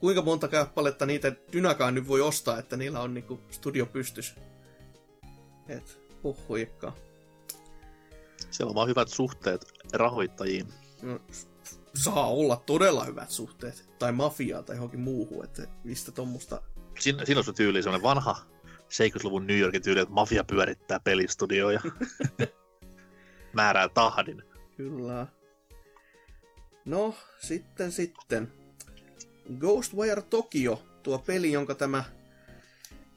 [0.00, 4.34] kuinka monta kappaletta niitä Dynakaan nyt voi ostaa, että niillä on niin kuin studio pystys.
[5.68, 6.00] Et
[6.48, 6.92] huikka.
[8.50, 10.66] Siellä on vaan hyvät suhteet rahoittajiin.
[11.02, 11.20] No,
[11.94, 13.90] saa olla todella hyvät suhteet.
[13.98, 16.62] Tai mafiaa tai johonkin muuhun, että mistä tuommoista...
[16.98, 18.36] Siinä, siinä on se tyyli, sellainen vanha
[18.90, 21.80] 70-luvun New Yorkin tyyli, että mafia pyörittää pelistudioja.
[23.52, 24.42] Määrää tahdin.
[24.76, 25.26] Kyllä.
[26.84, 28.52] No, sitten sitten.
[29.58, 32.04] Ghostwire Tokyo, tuo peli, jonka tämä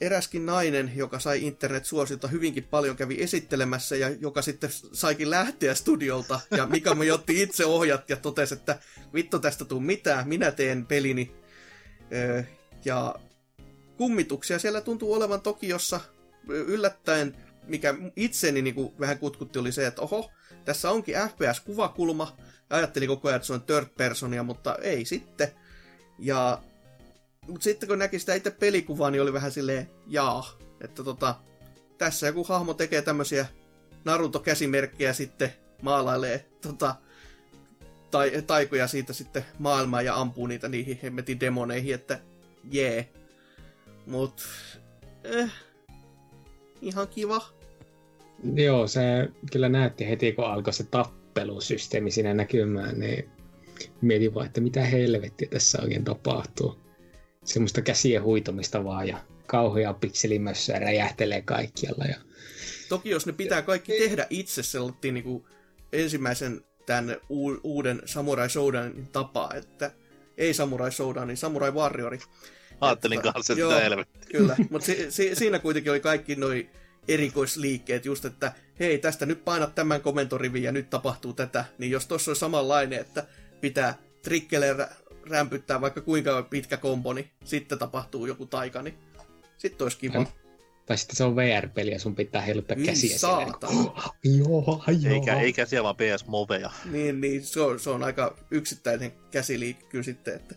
[0.02, 6.40] eräskin nainen, joka sai internet-suosilta hyvinkin paljon, kävi esittelemässä ja joka sitten saikin lähteä studiolta.
[6.52, 8.80] Ja Mika me otti itse ohjat ja totesi, että
[9.14, 11.32] vittu tästä tuu mitään, minä teen pelini.
[12.86, 13.16] Ja
[13.98, 16.00] kummituksia siellä tuntuu olevan Tokiossa
[16.48, 20.32] yllättäen, mikä itseni niin kuin vähän kutkutti oli se, että oho,
[20.66, 22.38] tässä onkin FPS-kuvakulma.
[22.70, 25.52] Ajattelin koko ajan, että se on third personia, mutta ei sitten.
[26.20, 26.62] Ja
[27.48, 31.36] mutta sitten kun näki sitä itse pelikuvaa, niin oli vähän silleen, jaa, että tota,
[31.98, 33.46] tässä joku hahmo tekee tämmöisiä
[34.06, 36.96] Naruto-käsimerkkejä sitten maalailee tota,
[38.12, 42.20] tai, taikoja siitä sitten maailmaa ja ampuu niitä niihin hemmetin demoneihin, että
[42.72, 42.96] jee.
[42.96, 43.23] Yeah.
[44.06, 44.44] Mut,
[45.24, 45.50] eh,
[46.82, 47.42] ihan kiva.
[48.56, 49.02] Joo, se
[49.52, 53.30] kyllä näytti heti, kun alkoi se tappelusysteemi siinä näkymään, niin
[54.02, 56.84] mietin vaan, että mitä helvettiä tässä oikein tapahtuu
[57.46, 62.06] semmoista käsien huitomista vaan ja kauheaa pikselimössöä räjähtelee kaikkialla.
[62.06, 62.16] Ja...
[62.90, 64.00] Toki jos ne pitää kaikki ja...
[64.00, 65.46] tehdä itse sellainen niin
[65.94, 67.18] ensimmäisen tämän
[67.64, 69.92] uuden Samurai Showdownin tapaa, että
[70.38, 72.20] ei Samurai Showdown, niin Samurai Warriori.
[72.82, 76.70] Ajattelin että, kanssa, että joo, Kyllä, mutta si- si- siinä kuitenkin oli kaikki noin
[77.08, 82.08] erikoisliikkeet, just että hei, tästä nyt painat tämän komentorivin ja nyt tapahtuu tätä, niin jos
[82.08, 83.26] tuossa on samanlainen, että
[83.62, 84.90] pitää trikkeleillä
[85.30, 88.98] rämpyttää vaikka kuinka pitkä kombo, niin sitten tapahtuu joku taika, niin
[89.58, 90.26] sitten olisi kiva.
[90.86, 93.80] Tai sitten se on VR-peli ja sun pitää heiluttaa Ii, käsiä saatana.
[93.80, 95.14] Oh, joo, joo.
[95.14, 96.72] Eikä, ei käsiä, vaan PS-moveja.
[96.92, 100.56] Niin, niin se, on, se on aika yksittäinen käsiliike kyllä sitten, että...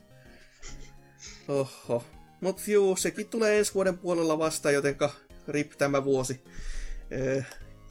[1.49, 2.05] Oho.
[2.41, 5.11] Mut juu, sekin tulee ensi vuoden puolella vasta, jotenka
[5.49, 6.41] rip tämä vuosi.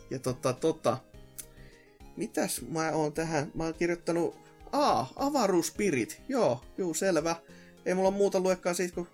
[0.10, 0.98] ja tota, tota.
[2.18, 3.52] Mitäs mä oon tähän?
[3.54, 6.22] Mä oon kirjoittanut Aa, avaruuspirit.
[6.30, 7.36] Joo, juu, selvä.
[7.86, 9.08] Ei mulla muuta luekkaan siitä, kun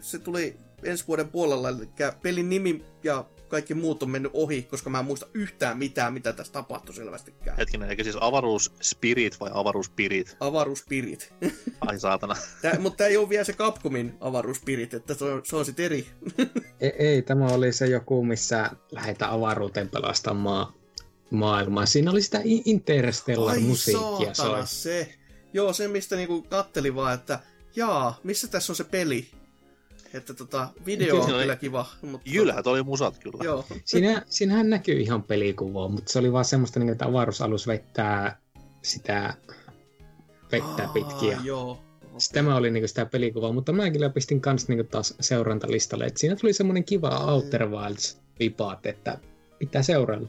[0.00, 1.88] se tuli ensi vuoden puolella, eli
[2.22, 6.32] pelin nimi ja kaikki muut on mennyt ohi, koska mä en muista yhtään mitään, mitä
[6.32, 7.56] tässä tapahtui selvästikään.
[7.56, 10.36] Hetkinen, eikä siis avaruuspirit vai avaruuspirit?
[10.40, 11.34] Avaruuspirit.
[11.80, 12.36] Ai saatana.
[12.62, 15.84] Tää, mutta tämä ei ole vielä se Capcomin avaruuspirit, että se on, se on sitten
[15.84, 16.06] eri.
[16.80, 20.72] ei, ei, tämä oli se joku, missä lähdetään avaruuteen pelastamaan
[21.30, 21.86] maailmaa.
[21.86, 24.32] Siinä oli sitä Interstellar-musiikkia.
[24.38, 25.14] Ai se.
[25.52, 27.38] Joo, se mistä niinku katteli vaan, että
[27.76, 29.28] jaa, missä tässä on se peli?
[30.14, 31.86] Että tota, video on kyllä kiva.
[32.02, 32.30] Mutta...
[32.30, 33.44] Jylhät oli musat kyllä.
[33.44, 33.64] Joo.
[33.84, 38.38] Siinä, siinähän näkyy ihan pelikuvaa, mutta se oli vaan semmoista, niin, että avaruusalus vettää
[38.82, 39.34] sitä
[40.52, 41.38] vettä pitkiä.
[41.44, 41.70] Joo.
[41.70, 42.18] Okay.
[42.32, 46.04] Tämä oli niinku sitä pelikuvaa, mutta mä kyllä pistin kans niinku taas seurantalistalle.
[46.04, 49.18] Et siinä tuli semmoinen kiva Outer Wilds vipaat, että
[49.58, 50.28] pitää seurailla.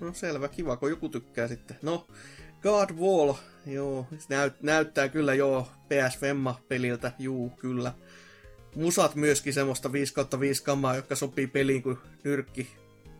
[0.00, 1.76] No selvä, kiva, kun joku tykkää sitten.
[1.82, 2.06] No,
[2.62, 3.34] God Wall,
[3.66, 7.92] joo, näyt, näyttää kyllä joo PS Femma-peliltä, juu, kyllä.
[8.74, 12.68] Musat myöskin semmoista 5 5 kamaa, jotka sopii peliin kuin nyrkki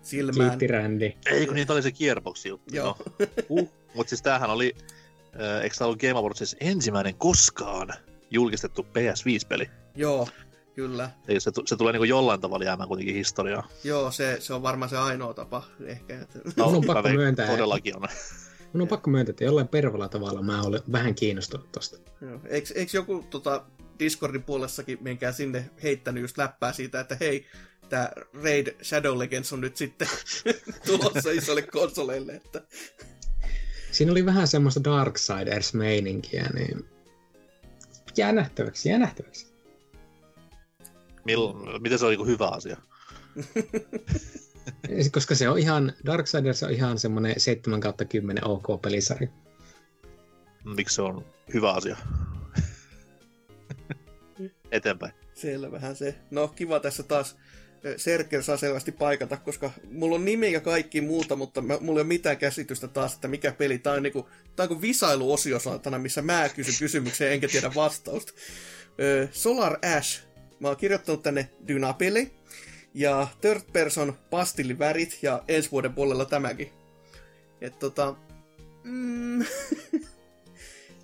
[0.02, 0.50] silmään.
[0.50, 1.12] Kiitti Randy.
[1.26, 2.74] Ei, kun niitä oli se Gearbox juttu.
[2.74, 2.96] Joo.
[3.18, 3.26] No.
[3.48, 4.76] Uh, mutta siis tämähän oli,
[5.40, 7.88] äh, eikö tämä ollut Game Awards ensimmäinen koskaan
[8.30, 9.70] julkistettu PS5-peli?
[9.94, 10.28] Joo,
[10.74, 11.10] Kyllä.
[11.28, 13.68] Eli se, se tulee niin jollain tavalla jäämään kuitenkin historiaa.
[13.84, 16.26] Joo, se, se on varmaan se ainoa tapa ehkä.
[16.56, 17.46] No, Mun on pakko myöntää.
[17.46, 18.02] Todellakin on.
[18.72, 21.96] Mun on pakko myöntää, että jollain pervalla tavalla mä olen vähän kiinnostunut tosta.
[22.20, 22.40] Joo.
[22.44, 23.64] Eikö, eikö joku tota,
[24.00, 27.46] Discordin puolessakin menkää sinne heittänyt just läppää siitä, että hei,
[27.88, 28.10] tämä
[28.44, 30.08] Raid Shadow Legends on nyt sitten
[30.86, 32.32] tulossa isolle konsoleille.
[32.32, 32.62] Että...
[33.90, 36.88] Siinä oli vähän semmoista Darksiders-meininkiä, niin
[38.16, 39.46] jää nähtäväksi, jää nähtäväksi.
[41.24, 42.76] Mill, miten se on niin hyvä asia?
[45.12, 49.28] Koska se on ihan, Darksiders on ihan semmoinen 7 kautta 10 OK pelisarja.
[50.64, 51.96] Miksi se on hyvä asia?
[54.72, 55.12] Eteenpäin.
[55.35, 56.14] Selvähän se.
[56.30, 57.37] No kiva tässä taas
[57.96, 62.02] Serker saa selvästi paikata, koska mulla on nimi ja kaikki muuta, mutta mä, mulla ei
[62.02, 63.78] ole mitään käsitystä taas, että mikä peli.
[63.78, 68.33] Tää on niinku, tää on kuin visailuosio saatana, missä mä kysyn kysymykseen enkä tiedä vastausta.
[69.33, 70.30] Solar Ash
[70.61, 72.33] Mä oon kirjoittanut tänne Dynapeli
[72.94, 76.72] ja Third Person pastillivärit ja ensi vuoden puolella tämäkin.
[77.61, 78.14] Et tota...
[78.85, 79.44] Mm,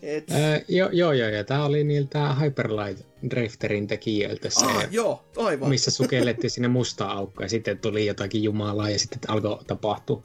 [0.06, 0.30] et...
[0.30, 5.68] Äh, joo, joo, joo, ja tää oli niiltä Hyperlight Drifterin tekijöiltä se, ah, joo, aivan.
[5.68, 10.22] missä sukellettiin sinne mustaa aukkoa ja sitten tuli jotakin jumalaa ja sitten alkoi tapahtua.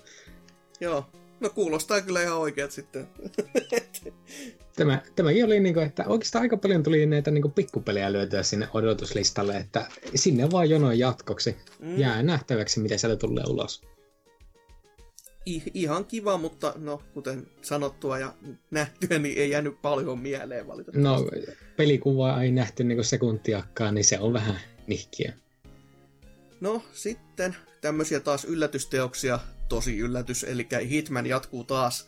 [0.79, 1.05] Joo,
[1.39, 3.07] no kuulostaa kyllä ihan oikeat sitten.
[4.75, 8.43] Tämä, tämäkin oli, niin kuin, että oikeastaan aika paljon tuli näitä niin kuin, pikkupelejä löytyä
[8.43, 11.55] sinne odotuslistalle, että sinne vaan jonoin jatkoksi.
[11.79, 11.99] Mm.
[11.99, 13.81] Jää nähtäväksi, mitä sieltä tulee ulos.
[15.45, 18.33] Ihan kiva, mutta no, kuten sanottua ja
[18.71, 21.39] nähtyä, niin ei jäänyt paljon mieleen valitettavasti.
[21.39, 21.43] No,
[21.77, 25.33] pelikuvaa ei nähty niin sekuntiakkaan, niin se on vähän nihkiä.
[26.59, 32.07] No sitten tämmöisiä taas yllätysteoksia, tosi yllätys, eli Hitman jatkuu taas.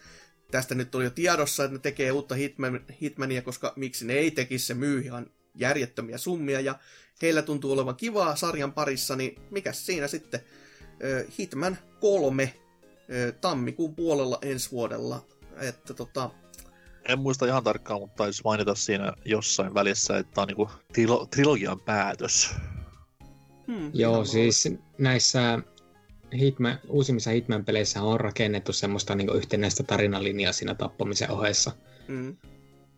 [0.52, 4.32] Tästä nyt oli jo tiedossa, että ne tekee uutta Hitman, Hitmania, koska miksi ne ei
[4.32, 6.80] tekisi, se myy ihan järjettömiä summia, ja
[7.22, 10.40] heillä tuntuu olevan kivaa sarjan parissa, niin mikä siinä sitten?
[11.40, 12.54] Hitman 3
[13.42, 15.26] tammikuun puolella ensi vuodella.
[15.60, 16.30] Että tota,
[17.10, 21.28] en muista ihan tarkkaan, mutta taisi mainita siinä jossain välissä, että tämä on niinku trilo-
[21.30, 22.56] trilogian päätös.
[23.68, 25.60] Hmm, Joo, siis näissä
[26.34, 31.72] Hitman, uusimmissa Hitman-peleissä on rakennettu semmoista niin yhtenäistä tarinalinjaa siinä tappamisen ohessa.
[32.08, 32.36] Hmm.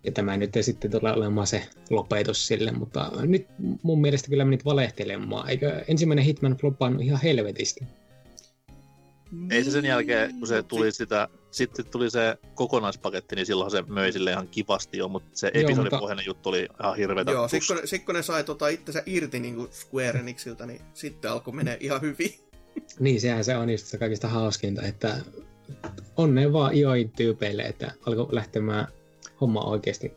[0.04, 3.48] Ja tämä nyt ei sitten tule olemaan se lopetus sille, mutta nyt
[3.82, 5.50] mun mielestä kyllä menit valehtelemaan.
[5.50, 7.86] Eikö ensimmäinen Hitman floppannut ihan helvetisti?
[9.52, 13.84] Ei se sen jälkeen, kun se tuli sitä, sitten tuli se kokonaispaketti, niin silloin se
[13.88, 16.30] möi sille ihan kivasti jo, mutta se episodipohjainen mutta...
[16.30, 17.32] juttu oli ihan hirveetä.
[17.32, 21.54] Joo, sitten kun, ne sai tota itsensä irti niin kuin Square Enixiltä, niin sitten alkoi
[21.54, 22.34] menee ihan hyvin.
[23.00, 25.18] niin, sehän se on just kaikista hauskinta, että
[26.18, 28.88] onneen vaan IOin tyypeille, että alkoi lähtemään
[29.42, 30.12] homma oikeasti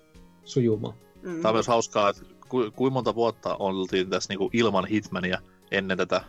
[0.45, 0.95] sujumaan.
[1.23, 1.37] Mm.
[1.37, 5.39] Tämä on myös hauskaa, että ku, kuinka monta vuotta oltiin tässä niinku ilman Hitmania
[5.71, 6.21] ennen tätä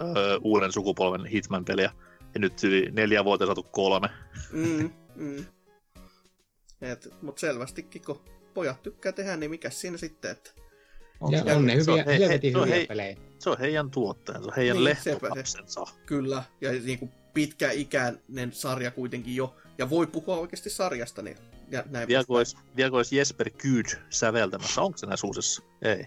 [0.00, 1.92] öö, uuden sukupolven Hitman-peliä.
[2.34, 4.08] Ja nyt yli neljä vuotta saatu kolme.
[4.52, 5.44] Mm, mm.
[7.22, 8.20] Mutta selvästikin, kun
[8.54, 10.50] pojat tykkää tehdä, niin mikä siinä sitten, että...
[11.20, 13.16] On, ja on ne hyviä, he, helvetin hyviä he, pelejä.
[13.38, 15.84] Se on heidän tuotteensa, heidän niin, lehtolapsensa.
[16.06, 21.36] Kyllä, ja niin kuin pitkäikäinen sarja kuitenkin jo, ja voi puhua oikeasti sarjasta, niin
[21.70, 24.82] ja näin Vieläkö olisi, vieläkö olisi Jesper Kyd säveltämässä?
[24.82, 25.62] Onko se näissä uusissa?
[25.82, 26.06] Ei.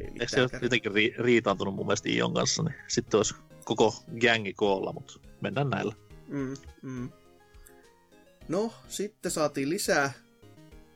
[0.00, 4.54] Eikö se ole jotenkin ri- riitaantunut mun mielestä Ion kanssa, niin sitten olisi koko gängi
[4.54, 5.94] koolla, mutta mennään näillä.
[6.28, 7.08] Mm, mm.
[8.48, 10.12] No, sitten saatiin lisää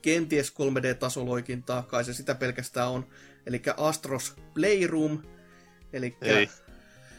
[0.02, 3.06] kenties 3D-tasoloikintaa, kai se sitä pelkästään on.
[3.46, 5.22] Eli Astros Playroom.
[5.92, 6.16] Eli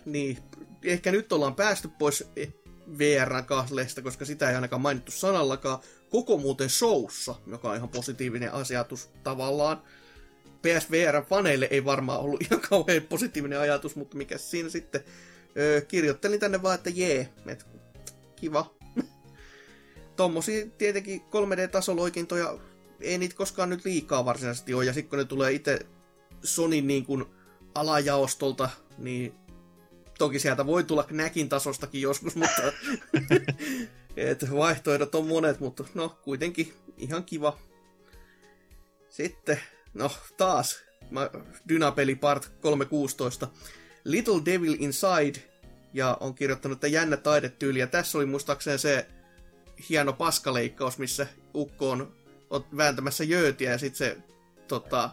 [0.05, 0.37] niin,
[0.83, 2.29] ehkä nyt ollaan päästy pois
[2.97, 5.79] VRn kahleista, koska sitä ei ainakaan mainittu sanallakaan.
[6.09, 9.81] Koko muuten showssa, joka on ihan positiivinen asiatus tavallaan.
[10.61, 15.03] PSVR-faneille ei varmaan ollut ihan kauhean positiivinen ajatus, mutta mikä siinä sitten.
[15.57, 17.65] Öö, kirjoittelin tänne vaan, että jee, et,
[18.35, 18.75] kiva.
[20.15, 22.59] Tommosia tietenkin 3D-tasoloikintoja,
[23.01, 25.79] ei niitä koskaan nyt liikaa varsinaisesti ole, ja sitten kun ne tulee itse
[26.43, 27.25] Sonin niin kuin
[27.75, 29.33] alajaostolta, niin
[30.17, 32.61] toki sieltä voi tulla näkin tasostakin joskus, mutta
[34.17, 37.59] et vaihtoehdot on monet, mutta no kuitenkin ihan kiva.
[39.09, 39.59] Sitten
[39.93, 40.79] No, taas.
[41.69, 43.47] Dynapeli Part 316.
[44.11, 45.49] Little Devil Inside.
[45.93, 47.79] Ja on kirjoittanut, että jännä taidetyyli.
[47.79, 49.07] Ja tässä oli muistaakseen se
[49.89, 52.13] hieno paskaleikkaus, missä Ukko on,
[52.49, 54.17] on vääntämässä jöötiä ja sitten se
[54.67, 55.09] tota,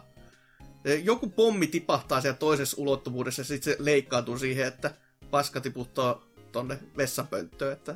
[1.03, 4.91] joku pommi tipahtaa siellä toisessa ulottuvuudessa ja sitten se leikkaantuu siihen, että
[5.31, 7.95] paska tiputtaa tonne vessapönttöön, että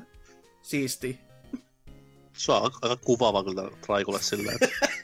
[0.61, 1.19] siisti.
[2.33, 4.57] Se on aika kuvaava kyllä Traikulle silleen,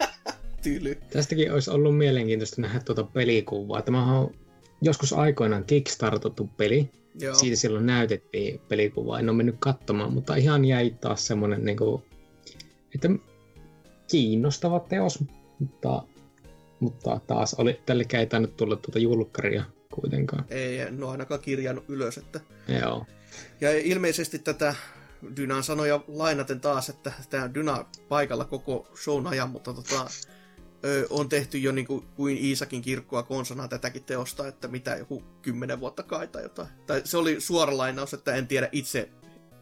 [0.63, 0.95] tyly.
[0.95, 3.81] Tästäkin olisi ollut mielenkiintoista nähdä tuota pelikuvaa.
[3.81, 4.35] Tämä on
[4.81, 6.89] joskus aikoinaan kickstartattu peli.
[7.19, 7.35] Joo.
[7.35, 9.19] Siitä silloin näytettiin pelikuvaa.
[9.19, 12.03] En ole mennyt katsomaan, mutta ihan jäi taas semmoinen, niin kuin,
[12.95, 13.09] että
[14.11, 15.23] kiinnostava teos,
[15.59, 16.03] mutta,
[16.79, 19.63] mutta taas oli, tälle ei tainnut tulla tuota julkkaria
[19.93, 20.45] kuitenkaan.
[20.49, 22.17] Ei, en ole ainakaan kirjannut ylös.
[22.17, 22.39] Että...
[22.81, 23.05] Joo.
[23.61, 24.75] Ja ilmeisesti tätä
[25.37, 30.07] Dynan sanoja lainaten taas, että tämä Dyna paikalla koko shown ajan, mutta tota,
[30.85, 35.23] ö, on tehty jo niin kuin, kuin Iisakin kirkkoa konsana tätäkin teosta, että mitä joku
[35.41, 36.69] kymmenen vuotta kai tai jotain.
[36.87, 39.09] Tai se oli suora lainaus, että en tiedä itse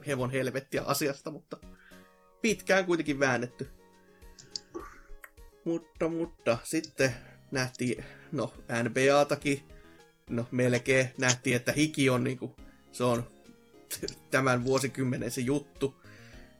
[0.07, 1.57] hevon helvettiä asiasta, mutta
[2.41, 3.69] pitkään kuitenkin väännetty.
[5.63, 7.15] Mutta, mutta sitten
[7.51, 8.53] nähtiin, no
[8.83, 9.61] NBAtakin,
[10.29, 12.55] no melkein nähtiin, että hiki on niinku,
[12.91, 13.27] se on
[14.31, 15.95] tämän vuosikymmenen se juttu.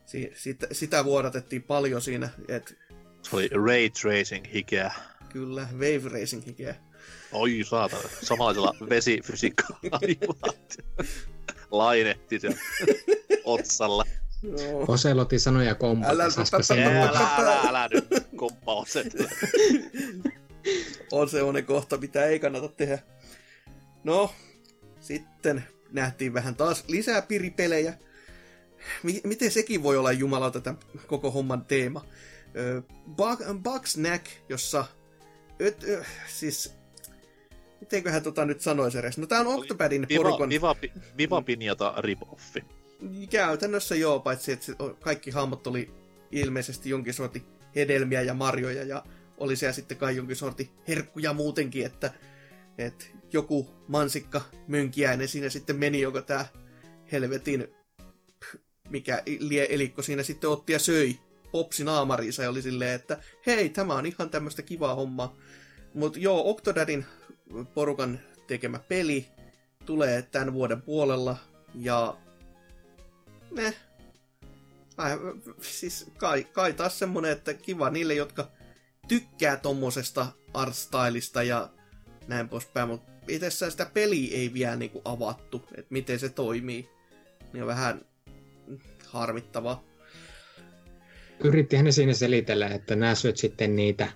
[0.06, 2.74] Si- sitä, sitä vuodatettiin paljon siinä, että
[3.30, 4.92] se oli Ray Tracing hikeä.
[5.30, 6.76] Kyllä, Wave Racing hikeä.
[7.32, 10.00] Oi saatana, samanlaisella vesifysiikalla
[11.72, 12.58] lainehti siellä
[13.44, 14.04] otsalla.
[14.44, 14.86] No.
[14.88, 16.10] Oselotin sanoja kompaa.
[16.10, 18.86] Älä, älä, älä, älä, älä nyt komppaa
[21.12, 23.00] on semmonen kohta, mitä ei kannata tehdä.
[24.04, 24.34] No,
[25.00, 27.94] sitten nähtiin vähän taas lisää piripelejä.
[29.04, 32.06] M- miten sekin voi olla jumalauta tämän koko homman teema?
[33.64, 34.86] Bugsnack, jossa...
[35.62, 36.74] Öt, ö, siis...
[37.80, 39.18] Mitenköhän tota nyt sanoisi edes?
[39.18, 40.50] No tää on Octopadin viva, porukon...
[40.50, 40.76] Viva,
[41.18, 42.64] viva Pinjata rip-offi.
[43.30, 45.92] Käytännössä joo, paitsi että kaikki hahmot oli
[46.32, 47.44] ilmeisesti jonkin sorti
[47.76, 49.04] hedelmiä ja marjoja ja
[49.38, 52.14] oli siellä sitten kai jonkin sorti herkkuja muutenkin, että
[52.78, 56.46] et joku mansikka mönkiäinen siinä sitten meni, joka tämä
[57.12, 57.68] helvetin
[58.90, 61.20] mikä lie elikko siinä sitten otti ja söi
[61.52, 65.36] popsi naamariinsa ja oli silleen, että hei, tämä on ihan tämmöistä kivaa hommaa.
[65.94, 67.06] Mutta joo, Octodadin
[67.74, 69.28] porukan tekemä peli
[69.86, 71.38] tulee tämän vuoden puolella
[71.76, 72.18] ja
[73.52, 73.74] ne,
[75.62, 78.52] siis kai, kai taas semmonen, että kiva niille, jotka
[79.08, 81.70] tykkää tommosesta artstylista ja
[82.28, 86.90] näin poispäin, mutta itsessään sitä peliä ei vielä niinku avattu, että miten se toimii.
[87.54, 88.02] Niin on vähän
[89.08, 89.84] harmittavaa.
[91.44, 94.12] Yrittihän ne siinä selitellä, että nämä syöt sitten niitä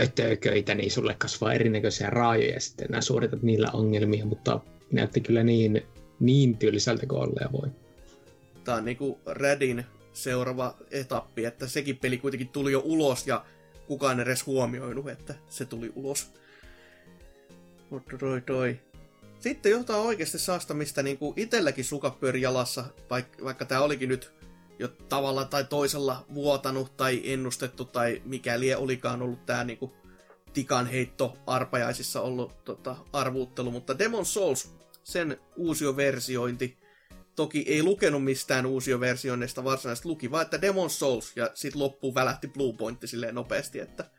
[0.00, 4.60] ötököitä, niin sulle kasvaa erinäköisiä raajoja ja sitten nämä suoritat niillä ongelmia, mutta
[4.92, 5.82] näytti kyllä niin,
[6.20, 7.68] niin tylsältä kuin olleen voi.
[8.64, 13.44] Tämä on niinku Redin seuraava etappi, että sekin peli kuitenkin tuli jo ulos ja
[13.86, 16.30] kukaan edes huomioinut, että se tuli ulos.
[17.90, 18.80] Mutta toi toi.
[19.40, 21.84] Sitten johtaa oikeasti saasta, mistä niinku itselläkin
[22.20, 24.32] pyöri jalassa, vaikka, vaikka tämä olikin nyt
[24.78, 29.92] jo tavalla tai toisella vuotanut tai ennustettu tai mikäli olikaan ollut tämä niinku
[30.52, 36.78] tikan heitto arpajaisissa ollut tota, arvuuttelu, mutta Demon Souls, sen uusioversiointi,
[37.36, 42.48] toki ei lukenut mistään uusioversioinnista varsinaisesti, luki vaan, että Demon Souls, ja sitten loppuun välähti
[42.48, 44.10] Blue Pointti silleen nopeasti, että...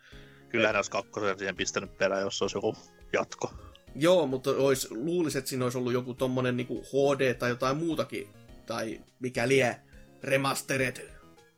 [0.50, 2.76] Kyllähän olisi kakkosen siihen pistänyt perään, jos olisi joku
[3.14, 3.54] jatko.
[3.96, 8.28] Joo, mutta olisi, luulisin, että siinä olisi ollut joku tommonen niin HD tai jotain muutakin,
[8.66, 9.82] tai mikä lie
[10.26, 11.10] remastered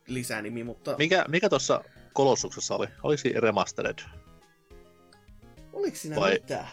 [0.06, 0.94] lisänimi, mutta...
[0.98, 2.86] Mikä, mikä tuossa kolossuksessa oli?
[3.02, 3.98] Oliko siinä remastered?
[5.72, 6.32] Oliko siinä Vai...
[6.32, 6.68] mitään?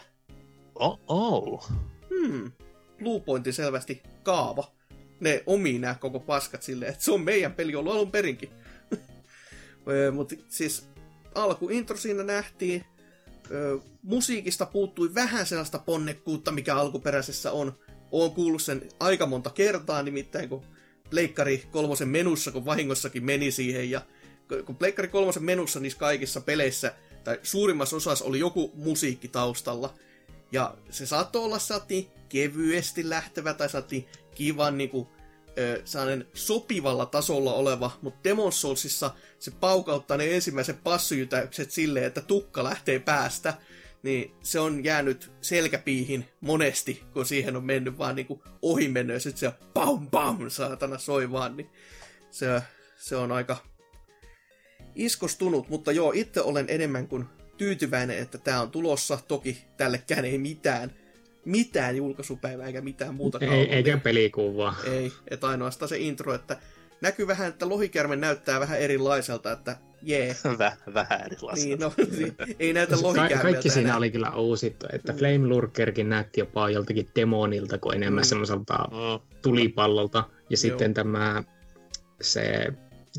[0.74, 1.70] Oh, oh.
[2.10, 2.52] Hmm.
[2.98, 4.72] Bluepointti selvästi kaava.
[5.20, 8.50] Ne omii nämä koko paskat silleen, että se on meidän peli ollut alun perinkin.
[10.12, 10.88] Mutta siis
[11.34, 12.84] alkuintro siinä nähtiin.
[13.50, 17.78] Ö, musiikista puuttui vähän sellaista ponnekkuutta, mikä alkuperäisessä on.
[18.10, 20.64] Oon kuullut sen aika monta kertaa, nimittäin kun
[21.10, 24.00] Pleikkari kolmosen menussa, kun vahingossakin meni siihen, ja
[24.64, 26.94] kun Pleikkari kolmosen menussa niissä kaikissa peleissä,
[27.24, 29.94] tai suurimmassa osassa oli joku musiikki taustalla,
[30.52, 35.08] ja se saattoi olla saatiin kevyesti lähtevä, tai saatiin kivan niin kuin,
[35.84, 42.64] sellainen sopivalla tasolla oleva, mutta Demon Soulsissa se paukauttaa ne ensimmäiset passujytäykset silleen, että tukka
[42.64, 43.54] lähtee päästä,
[44.06, 49.20] niin se on jäänyt selkäpiihin monesti, kun siihen on mennyt vaan niinku ohi mennyt, ja
[49.20, 51.70] sitten se pam pam saatana soi vaan, niin
[52.30, 52.62] se,
[52.96, 53.56] se on aika
[54.94, 57.24] iskostunut, mutta joo, itse olen enemmän kuin
[57.56, 59.18] tyytyväinen, että tämä on tulossa.
[59.28, 60.92] Toki tällekään ei mitään,
[61.44, 63.38] mitään julkaisupäivää eikä mitään muuta.
[63.40, 64.76] Ei, eikä pelikuvaa.
[64.84, 66.56] Ei, että ainoastaan se intro, että
[67.00, 70.36] näkyy vähän, että lohikärme näyttää vähän erilaiselta, että jee.
[70.58, 71.66] Väh, vähän erilaiselta.
[71.66, 71.92] Niin, no,
[72.58, 73.96] ei näytä lohikärmeltä Ka- Kaikki siinä enää.
[73.96, 75.18] oli kyllä uusittu, että mm.
[75.18, 78.26] Flame Lurkerkin näytti jopa joltakin demonilta, kuin enemmän mm.
[78.26, 79.36] semmoiselta mm.
[79.42, 80.18] tulipallolta.
[80.18, 80.56] Ja Joo.
[80.56, 81.44] sitten tämä
[82.20, 82.72] se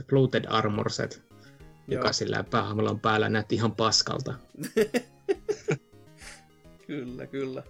[0.09, 1.69] Fluted Armor Set, Joo.
[1.87, 4.33] joka sillä päähahmolla päällä näytti ihan paskalta.
[6.87, 7.63] kyllä, kyllä.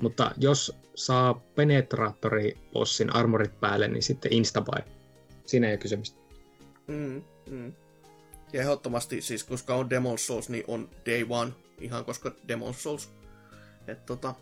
[0.00, 4.82] Mutta jos saa penetraattori-bossin armorit päälle, niin sitten instabuy.
[5.46, 6.20] Siinä ei ole kysymystä.
[6.86, 7.72] Mm, mm.
[8.52, 13.10] Ja ehdottomasti, siis koska on Demon Souls, niin on Day One, ihan koska Demon Souls.
[13.88, 14.34] että tota,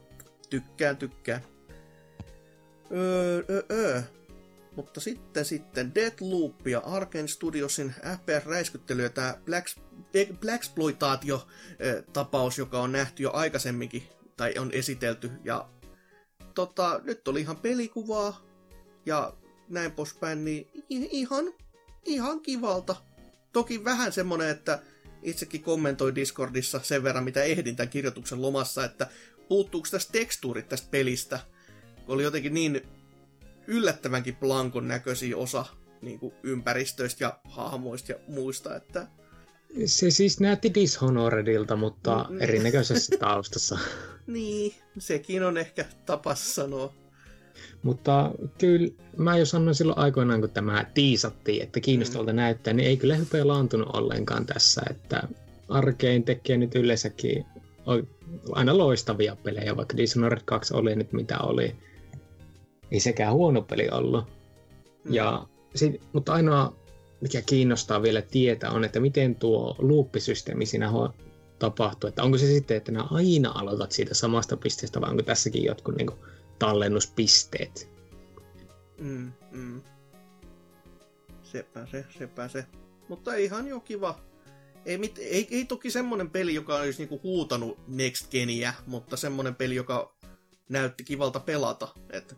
[0.51, 1.43] tykkään, tykkään.
[2.91, 4.03] Öö, öö, öö.
[4.77, 9.39] Mutta sitten, sitten Deathloop ja Arkane Studiosin FPS-räiskyttely ja tämä
[10.41, 14.03] Blaxploitaatio-tapaus, joka on nähty jo aikaisemminkin,
[14.37, 15.69] tai on esitelty, ja
[16.55, 18.41] tota, nyt oli ihan pelikuvaa,
[19.07, 19.37] ja
[19.69, 21.45] näin poispäin, niin ihan,
[22.05, 22.97] ihan kivalta.
[23.53, 24.83] Toki vähän semmonen, että
[25.23, 29.07] itsekin kommentoi Discordissa sen verran, mitä ehdin tämän kirjoituksen lomassa, että
[29.49, 31.41] puuttuuko tästä tekstuurit tästä pelistä.
[32.09, 32.83] Oli jotenkin niin
[33.67, 35.65] yllättävänkin plankon näköisiä osa
[36.03, 39.07] niin kuin ympäristöistä ja hahmoista ja muista, että...
[39.87, 43.79] Se siis näytti Dishonoredilta, mutta mm, erinäköisessä taustassa.
[44.27, 46.95] niin, sekin on ehkä tapas sanoa.
[47.83, 52.37] Mutta kyllä mä jo sanoin silloin aikoinaan, kun tämä tiisattiin, että kiinnostavalta mm.
[52.37, 55.23] näyttää, niin ei kyllä hypeä laantunut ollenkaan tässä, että
[55.69, 57.47] Arkein tekee nyt yleensäkin
[58.53, 61.77] aina loistavia pelejä, vaikka Dishonored 2 oli nyt mitä oli.
[62.91, 64.25] Ei sekään huono peli ollut.
[65.05, 65.15] Mm.
[65.15, 66.77] Ja, sit, mutta ainoa,
[67.21, 70.91] mikä kiinnostaa vielä tietää, on, että miten tuo luuppisysteemi siinä
[71.59, 72.09] tapahtuu.
[72.09, 75.97] Että onko se sitten, että nämä aina aloitat siitä samasta pisteestä, vai onko tässäkin jotkut
[75.97, 76.19] niin kuin,
[76.59, 77.91] tallennuspisteet.
[79.01, 79.83] Mm, mm.
[81.43, 82.67] Sepä se, sepä se.
[83.09, 84.21] Mutta ihan jo kiva.
[84.85, 89.55] Ei, mit, ei, ei toki semmonen peli, joka olisi niinku huutanut Next Geniä, mutta semmonen
[89.55, 90.15] peli, joka
[90.69, 91.89] näytti kivalta pelata.
[92.11, 92.35] Että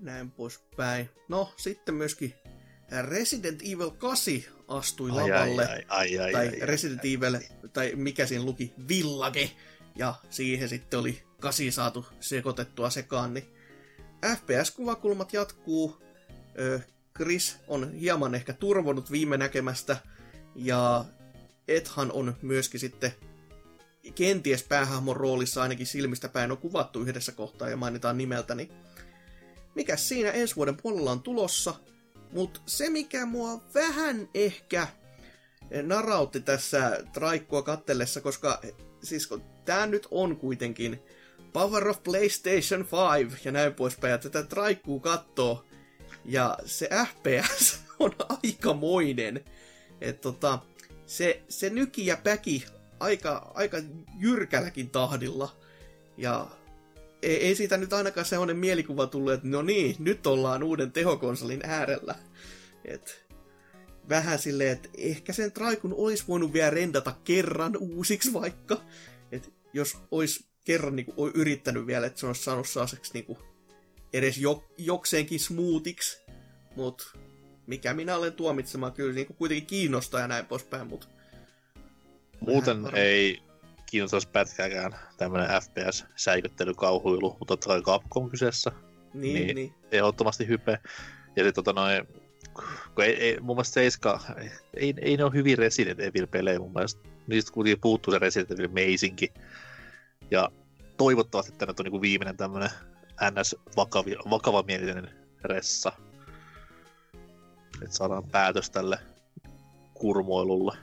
[0.00, 1.10] näin poispäin.
[1.28, 2.34] No, sitten myöskin
[3.02, 4.34] Resident Evil 8
[4.68, 5.66] astui ai, lavalle.
[5.66, 7.48] Ai, ai, ai, tai ai, Resident ai, Evil, ai.
[7.72, 9.50] tai mikä siinä luki, Village.
[9.96, 13.48] Ja siihen sitten oli kasi saatu sekoitettua sekaan, niin
[14.26, 16.02] FPS-kuvakulmat jatkuu.
[17.16, 19.96] Chris on hieman ehkä turvonnut viime näkemästä,
[20.54, 21.04] ja
[21.68, 23.12] Ethan on myöskin sitten
[24.14, 28.72] kenties päähahmon roolissa ainakin silmistä päin on kuvattu yhdessä kohtaa ja mainitaan nimeltä, niin
[29.74, 31.74] mikä siinä ensi vuoden puolella on tulossa.
[32.32, 34.86] Mutta se, mikä mua vähän ehkä
[35.82, 38.60] narautti tässä traikkua kattellessa, koska
[39.02, 41.02] siis kun tää nyt on kuitenkin
[41.52, 42.86] Power of PlayStation
[43.20, 45.64] 5 ja näin poispäin, ja tätä traikkuu kattoo,
[46.24, 49.44] ja se FPS on aikamoinen.
[50.00, 50.58] että tota,
[51.06, 52.64] se, se nyki ja päki
[53.00, 53.76] aika, aika
[54.18, 55.56] jyrkälläkin tahdilla.
[56.16, 56.46] Ja
[57.22, 61.60] ei, ei siitä nyt ainakaan sellainen mielikuva tullut, että no niin, nyt ollaan uuden tehokonsolin
[61.64, 62.14] äärellä.
[62.84, 63.26] Et
[64.08, 68.80] vähän silleen, että ehkä sen Traikun olisi voinut vielä rendata kerran uusiksi vaikka.
[69.76, 73.38] Jos olisi kerran niin kuin, yrittänyt vielä, että se olisi saanut saaseksi niin kuin,
[74.12, 76.20] edes jo, jokseenkin smoothiksi.
[76.76, 77.04] Mutta
[77.66, 81.06] mikä minä olen tuomitsemaan, kyllä niin kuin, kuitenkin kiinnostaa ja näin poispäin, mutta
[82.40, 83.42] Muuten Vähän ei
[83.86, 88.72] kiinnostaisi pätkääkään tämmöinen FPS-säikyttelykauhuilu, mutta totta kai Capcom kyseessä.
[89.14, 89.74] Niin, niin, niin.
[89.92, 90.72] Ehdottomasti hype.
[91.36, 92.06] Ja sitten tota noin,
[92.94, 94.20] kun ei, ei, mun mielestä Seiska,
[94.74, 97.08] ei, ei ne ole hyvin Resident Evil-pelejä mun mielestä.
[97.26, 99.32] Niistä kuitenkin puuttuu se Resident Evil meisinki.
[100.30, 100.50] Ja
[100.96, 102.70] toivottavasti tämä on niin viimeinen tämmöinen
[103.30, 103.56] ns.
[103.76, 105.10] Vakavi, vakavamielinen
[105.44, 105.92] ressa.
[107.82, 108.98] Että saadaan päätös tälle
[109.94, 110.76] kurmoilulle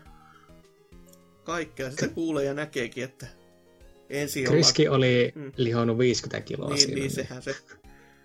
[1.43, 3.27] kaikkea sitä kuulee ja näkeekin, että
[4.09, 4.97] ensi Kriski ollaan...
[4.97, 5.51] oli mm.
[5.57, 6.95] lihonnut 50 kiloa niin, siinä.
[6.95, 7.55] Niin, sehän se.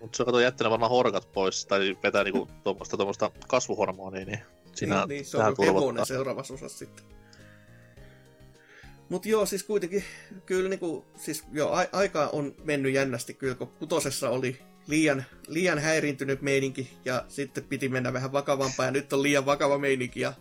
[0.01, 4.39] Mutta se on jättänyt varmaan horkat pois, tai vetää niinku tuommoista, tuommoista kasvuhormonia, niin
[4.75, 7.05] siinä niin, niin, se on hevonen seuraavassa osassa sitten.
[9.09, 10.03] Mutta joo, siis kuitenkin,
[10.45, 15.79] kyllä niinku, siis joo, a- aikaa on mennyt jännästi kyllä, kun kutosessa oli liian, liian
[15.79, 20.33] häiriintynyt meininki, ja sitten piti mennä vähän vakavampaa, ja nyt on liian vakava meininki, ja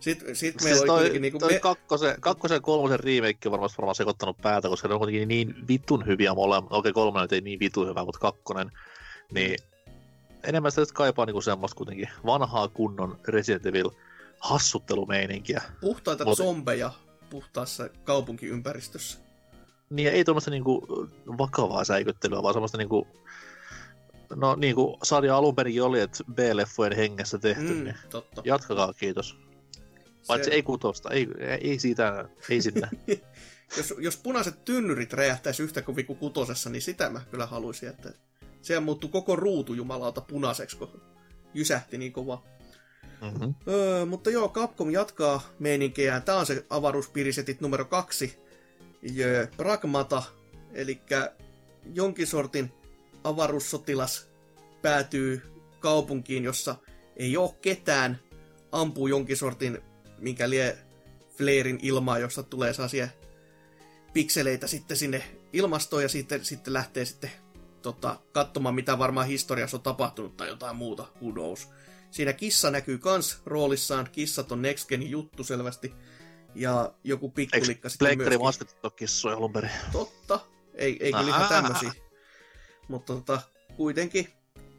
[0.00, 1.38] sitten sit meillä siis toi, oli niinku...
[1.38, 1.60] Toi me...
[1.60, 5.54] kakkosen, kakkosen ja kolmosen remake on varmasti varmaan sekoittanut päätä, koska ne on kuitenkin niin
[5.68, 6.72] vitun hyviä molemmat.
[6.72, 8.70] Okei, kolmonen ei niin vitun hyvä, mutta kakkonen.
[9.34, 9.56] Niin
[10.44, 13.90] enemmän sitä kaipaa niinku semmoista kuitenkin vanhaa kunnon Resident Evil
[14.38, 15.62] hassuttelumeininkiä.
[15.80, 16.38] Puhtaita Mut...
[16.38, 16.90] zombeja
[17.32, 19.18] puhtaassa kaupunkiympäristössä.
[19.90, 20.86] Niin, ei tuommoista niinku
[21.38, 23.06] vakavaa säikyttelyä, vaan semmoista niinku
[24.36, 28.42] No niin kuin sarja alun perin oli, että B-leffojen hengessä tehty, mm, niin totta.
[28.44, 29.36] jatkakaa, kiitos.
[30.26, 30.54] Paitsi se...
[30.54, 31.28] ei kutosta, ei,
[31.60, 32.88] ei siitä, ei sinne.
[33.76, 38.12] jos, jos punaiset tynnyrit räjähtäisi yhtä kovin kuin kutosessa, niin sitä mä kyllä haluaisin, että
[38.62, 41.02] sehän muuttui koko ruutu jumalauta punaiseksi, kun
[41.54, 42.42] jysähti niin kova.
[43.22, 43.54] Mm-hmm.
[43.68, 46.22] Öö, mutta joo, Capcom jatkaa meininkejään.
[46.22, 48.38] Tää on se avaruuspirisetit numero kaksi.
[49.02, 50.22] Jö, Pragmata,
[50.72, 51.00] eli
[51.94, 52.72] jonkin sortin
[53.24, 54.28] avaruussotilas
[54.82, 55.42] päätyy
[55.80, 56.76] kaupunkiin, jossa
[57.16, 58.18] ei ole ketään,
[58.72, 59.78] ampuu jonkin sortin
[60.18, 60.78] minkä lie
[61.38, 63.08] Flairin ilmaa, josta tulee sellaisia
[64.12, 67.30] pikseleitä sitten sinne ilmastoon ja sitten, sitten lähtee sitten
[67.82, 71.68] tota, katsomaan, mitä varmaan historiassa on tapahtunut tai jotain muuta, who knows.
[72.12, 75.92] Siinä kissa näkyy kans roolissaan, kissat on Next Genin juttu selvästi,
[76.54, 78.32] ja joku pikkulikka sitten myöskin.
[78.32, 79.70] Eikö ole kissoja alun perin?
[79.92, 80.40] Totta,
[80.74, 81.92] ei, ei kyllä ihan tämmösiä.
[82.88, 83.40] Mutta tota,
[83.76, 84.28] kuitenkin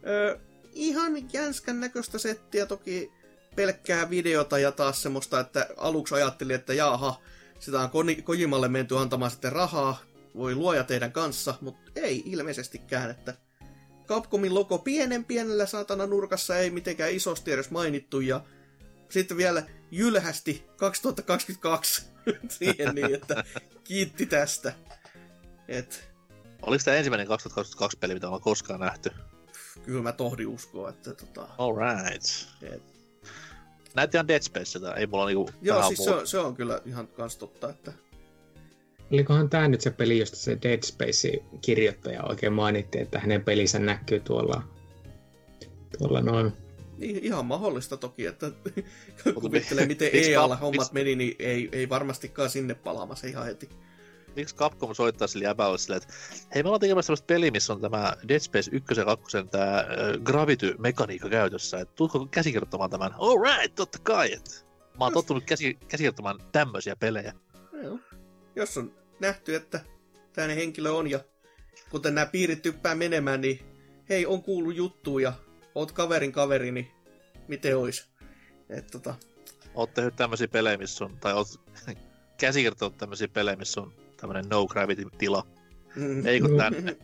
[0.08, 0.40] ö,
[0.74, 3.12] ihan jänskän näköistä settiä, toki
[3.56, 7.22] pelkkää videota ja taas semmoista, että aluksi ajattelin, että jaha,
[7.60, 7.92] sitä on
[8.24, 10.02] Kojimalle menty antamaan sitten rahaa,
[10.36, 13.34] voi luoja teidän kanssa, mutta ei ilmeisestikään, että
[14.08, 18.41] Capcomin logo pienen pienellä saatana nurkassa ei mitenkään isosti edes mainittu ja
[19.10, 22.06] sitten vielä jylhästi 2022
[22.60, 23.43] siihen niin, että
[23.84, 24.74] kiitti tästä.
[25.68, 26.10] Et...
[26.62, 29.12] Oliko tämä ensimmäinen 2022 peli, mitä ollaan koskaan nähty?
[29.86, 31.47] Kyllä mä tohdin uskoa, että tota...
[31.58, 32.26] Alright.
[32.62, 32.84] Et
[33.93, 37.08] näytti ihan Dead Spacelta, ei mulla niinku Joo, siis se on, se on, kyllä ihan
[37.08, 37.93] kans totta, että...
[39.14, 43.80] Olikohan tämä nyt se peli, josta se Dead Space kirjoittaja oikein mainitti, että hänen pelinsä
[43.80, 44.64] näkyy tuolla,
[45.97, 46.53] tuolla noin.
[46.97, 48.51] Niin, ihan mahdollista toki, että
[49.41, 53.70] kuvittelee miten EA-hommat meni, niin ei, ei varmastikaan sinne palaamassa ihan heti
[54.36, 56.14] miksi Capcom soittaa sille jäbälle silleen, että
[56.55, 59.86] hei me ollaan tekemässä sellaista peliä, missä on tämä Dead Space 1 ja 2 tämä
[60.24, 63.11] Gravity-mekaniikka käytössä, että tuutko käsikirjoittamaan tämän?
[63.20, 64.51] Alright, totta kai, että
[64.99, 67.34] mä oon tottunut käsi, käsikirjoittamaan tämmöisiä pelejä.
[67.84, 67.99] Joo.
[68.55, 69.80] Jos on nähty, että
[70.34, 71.20] tämmöinen henkilö on ja
[71.89, 73.59] kuten nämä piirit typpää menemään, niin
[74.09, 75.34] hei, on kuullut juttuja,
[75.76, 76.91] oot kaverin kaveri, niin
[77.47, 78.09] miten ois?
[78.70, 79.16] Et, tota...
[79.76, 81.47] Oot tehnyt tämmöisiä pelejä, missä on, tai oot
[82.38, 85.47] käsikirjoittanut tämmöisiä pelejä, missä on tämmöinen no gravity tila.
[85.95, 86.26] Mm.
[86.26, 86.97] Ei kun tänne.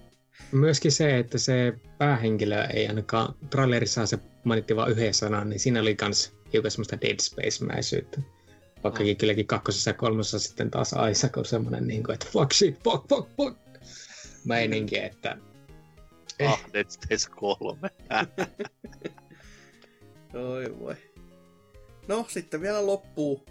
[0.52, 5.82] Myöskin se, että se päähenkilö ei ainakaan, trailerissa se mainittiin vain yhden sanan, niin siinä
[5.82, 8.22] oli kans hiukan semmoista Dead Space-mäisyyttä.
[8.84, 9.18] Vaikkakin oh.
[9.18, 13.08] kylläkin kakkosessa ja kolmosessa sitten taas Isaac on semmoinen, niin kuin, että fuck shit, fuck,
[13.10, 13.58] fuck, fuck.
[14.46, 15.38] Meininki, että...
[16.48, 17.90] Ah, Dead Space 3.
[20.34, 20.96] Oi voi.
[22.08, 23.46] No, sitten vielä loppuu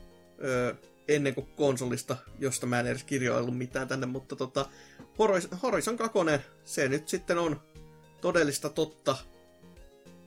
[0.45, 0.75] öö,
[1.09, 4.67] ennen kuin konsolista, josta mä en edes kirjoillut mitään tänne, mutta tota,
[5.63, 6.19] Horizon 2,
[6.65, 7.61] se nyt sitten on
[8.21, 9.17] todellista totta.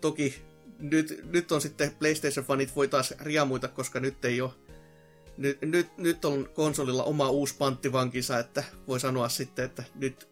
[0.02, 0.42] Toki
[0.80, 4.52] nyt, nyt on sitten PlayStation-fanit voi taas riamuita, koska nyt ei ole
[5.42, 10.30] nyt, nyt, nyt on konsolilla oma uusi panttivankinsa, että voi sanoa sitten, että nyt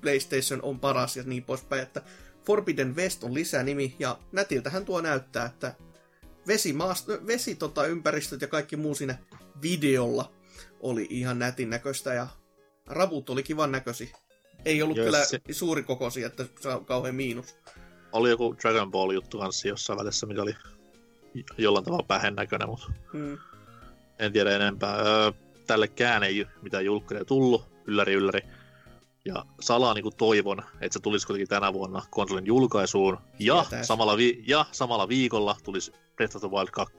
[0.00, 2.02] PlayStation on paras ja niin poispäin, että
[2.44, 5.74] Forbidden West on lisänimi, ja nätiltähän tuo näyttää, että
[6.46, 9.18] vesi, maast- vesi tota, ympäristöt ja kaikki muu siinä
[9.62, 10.32] videolla
[10.80, 12.26] oli ihan nätin näköistä, ja
[12.86, 14.12] ravut oli kivan näköisi.
[14.64, 15.40] Ei ollut Joo, kyllä se...
[15.50, 17.56] suuri kokosi, että se on kauhean miinus.
[18.12, 20.56] Oli joku Dragon Ball juttu kanssa jossain välissä, mikä oli
[21.58, 23.38] jollain tavalla pähen näköinen, mutta hmm.
[24.18, 24.98] En tiedä enempää.
[25.66, 28.40] tällekään ei mitään julkkaria tullut, ylläri ylläri.
[29.24, 33.18] Ja salaa niin toivon, että se tulisi kuitenkin tänä vuonna konsolin julkaisuun.
[33.38, 36.94] Ja samalla, vi- ja samalla viikolla tulisi Breath of the Wild 2.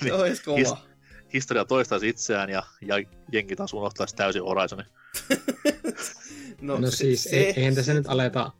[0.00, 0.56] niin, Ois kova.
[0.58, 0.96] His-
[1.32, 2.94] historia toistaisi itseään ja, ja
[3.32, 4.86] jenki taas unohtaisi täysin Horizonin.
[6.60, 8.50] no, no siis, se, eihän tässä nyt aleta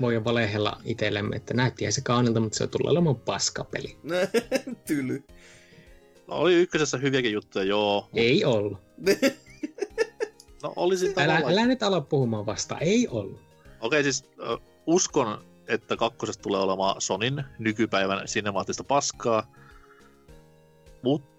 [0.00, 3.98] voi valehella itsellemme, että näytti se kaunilta, mutta se tulee olemaan paskapeli.
[4.88, 5.24] Tyly.
[6.28, 8.08] No, oli ykkösessä hyviäkin juttuja, joo.
[8.14, 8.78] Ei ollut.
[10.62, 13.40] no olisi älä, älä nyt ala puhumaan vasta, ei ollut.
[13.80, 19.52] Okei, okay, siis uh, uskon, että kakkosesta tulee olemaan Sonin nykypäivän sinemaattista paskaa,
[21.02, 21.38] mutta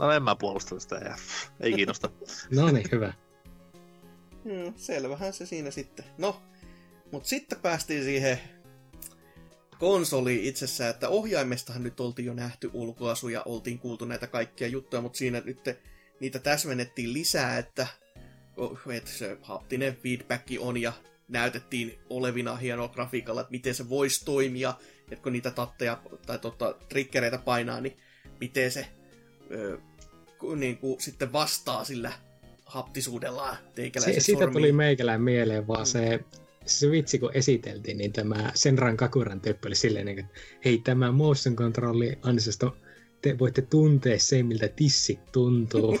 [0.00, 1.16] No en mä puolusta sitä ja
[1.60, 2.10] ei kiinnosta.
[2.56, 3.12] no niin, hyvä.
[4.44, 6.04] Hmm, selvähän se siinä sitten.
[6.18, 6.42] No,
[7.12, 8.40] mutta sitten päästiin siihen
[9.80, 15.02] konsoli itsessään, että ohjaimestahan nyt oltiin jo nähty ulkoasu ja oltiin kuultu näitä kaikkia juttuja,
[15.02, 15.60] mutta siinä nyt
[16.20, 17.86] niitä täsmennettiin lisää, että,
[18.96, 20.92] että se haptinen feedback on ja
[21.28, 24.74] näytettiin olevina hienoa grafiikalla, että miten se voisi toimia,
[25.10, 27.96] että kun niitä tatteja tai tota, triggereitä painaa, niin
[28.40, 28.86] miten se
[30.56, 32.12] niin kuin sitten vastaa sillä
[32.64, 35.86] haptisuudellaan teikäläisen se, Siitä tuli meikälään mieleen vaan mm.
[35.86, 36.20] se,
[36.66, 40.24] se vitsi, kun esiteltiin, niin tämä Senran Kakuran töppö oli silleen, että
[40.64, 42.72] hei, tämä motion controlli ansiosta
[43.22, 46.00] te voitte tuntea se, miltä tissi tuntuu.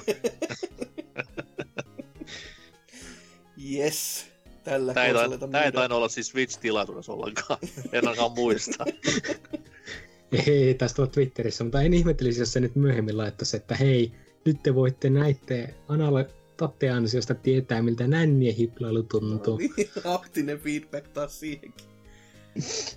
[3.74, 4.30] yes.
[4.64, 7.58] Tällä tämä ei, tämä ei tainnut olla siis Switch-tilaisuudessa ollenkaan.
[7.92, 8.84] en ainakaan muista.
[10.46, 14.12] Ei, tästä on Twitterissä, mutta en ihmettelisi, jos se nyt myöhemmin laittaisi, että hei,
[14.44, 16.39] nyt te voitte näitte analo-
[16.96, 19.58] ansiosta tietää, miltä nännien hiplailu tuntuu.
[19.58, 21.86] No niin, aktinen feedback taas siihenkin.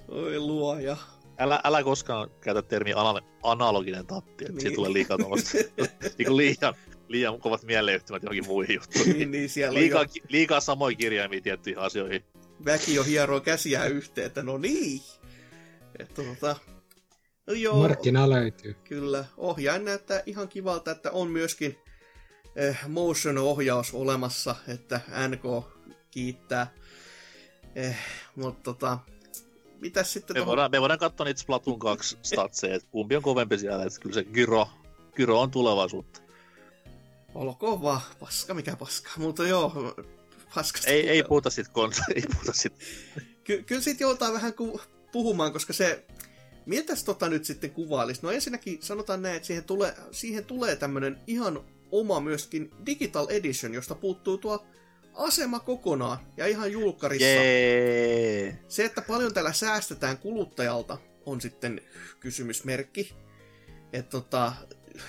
[0.07, 0.97] Oi luoja.
[1.37, 4.61] Älä, älä koskaan käytä termiä anal- analoginen tatti, että niin.
[4.61, 5.57] siitä tulee liikaa tuommoista,
[6.17, 6.73] niin liian,
[7.07, 9.17] liian kovat mieleyhtymät johonkin muihin juttuihin.
[9.17, 10.25] niin, niin siellä liikaa, jo...
[10.29, 12.23] liikaa samoja kirjaimia tiettyihin asioihin.
[12.65, 15.01] Väki jo hieroo käsiä yhteen, että no niin.
[15.99, 16.55] Että tota,
[17.47, 18.75] No joo, Markkina löytyy.
[18.83, 19.25] Kyllä.
[19.37, 21.77] Ohjain näyttää ihan kivalta, että on myöskin
[22.55, 25.65] eh, motion-ohjaus olemassa, että NK
[26.11, 26.73] kiittää.
[27.75, 27.97] Eh,
[28.35, 28.99] mutta tota,
[29.79, 30.33] mitäs sitten...
[30.33, 30.47] Me, tohon...
[30.47, 34.13] voidaan, me voidaan katsoa niitä Splatoon 2 statseja, että kumpi on kovempi siellä, että kyllä
[34.13, 34.69] se Gyro,
[35.15, 36.21] Gyro on tulevaisuutta.
[37.35, 39.95] Olkoon vaan, paska mikä paska, mutta joo,
[40.55, 40.91] paskasta.
[40.91, 42.73] Ei, ei puhuta sit konsa, ei puhuta sit.
[43.43, 44.81] Ky- kyllä sit joutaa vähän ku-
[45.11, 46.05] puhumaan, koska se
[46.65, 48.19] Miltäs tota nyt sitten kuvailisi?
[48.23, 53.73] No ensinnäkin sanotaan näin, että siihen tulee, siihen tulee tämmönen ihan oma myöskin Digital Edition,
[53.73, 54.65] josta puuttuu tuo
[55.13, 57.25] asema kokonaan ja ihan julkkarissa.
[57.25, 58.55] Yeah.
[58.67, 61.81] Se, että paljon tällä säästetään kuluttajalta, on sitten
[62.19, 63.13] kysymysmerkki.
[63.93, 64.53] Et tota,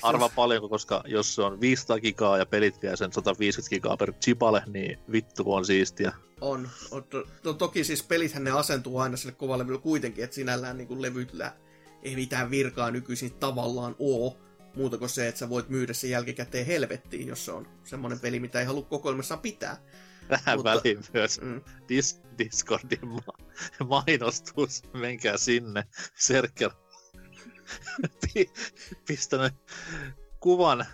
[0.03, 0.33] Arva jos...
[0.33, 4.63] paljonko, koska jos se on 500 gigaa ja pelit vie sen 150 gigaa per chipale,
[4.67, 6.13] niin vittu on siistiä.
[6.41, 6.69] On.
[6.91, 11.03] on to, to, toki siis pelithän ne asentuu aina sille kovalle kuitenkin, että sinällään niin
[11.03, 11.53] levyllä
[12.03, 14.37] ei mitään virkaa nykyisin tavallaan oo.
[14.77, 18.41] Muuta kuin se, että sä voit myydä sen jälkikäteen helvettiin, jos se on semmoinen peli,
[18.41, 19.77] mitä ei halua kokoelmassa pitää.
[20.29, 21.61] Tähän Mutta, väliin myös mm.
[21.81, 23.39] Dis- Discordin ma-
[23.89, 24.83] mainostus.
[24.93, 25.85] Menkää sinne.
[26.15, 26.71] Serkel
[29.09, 29.55] pistänyt
[30.41, 30.87] kuvan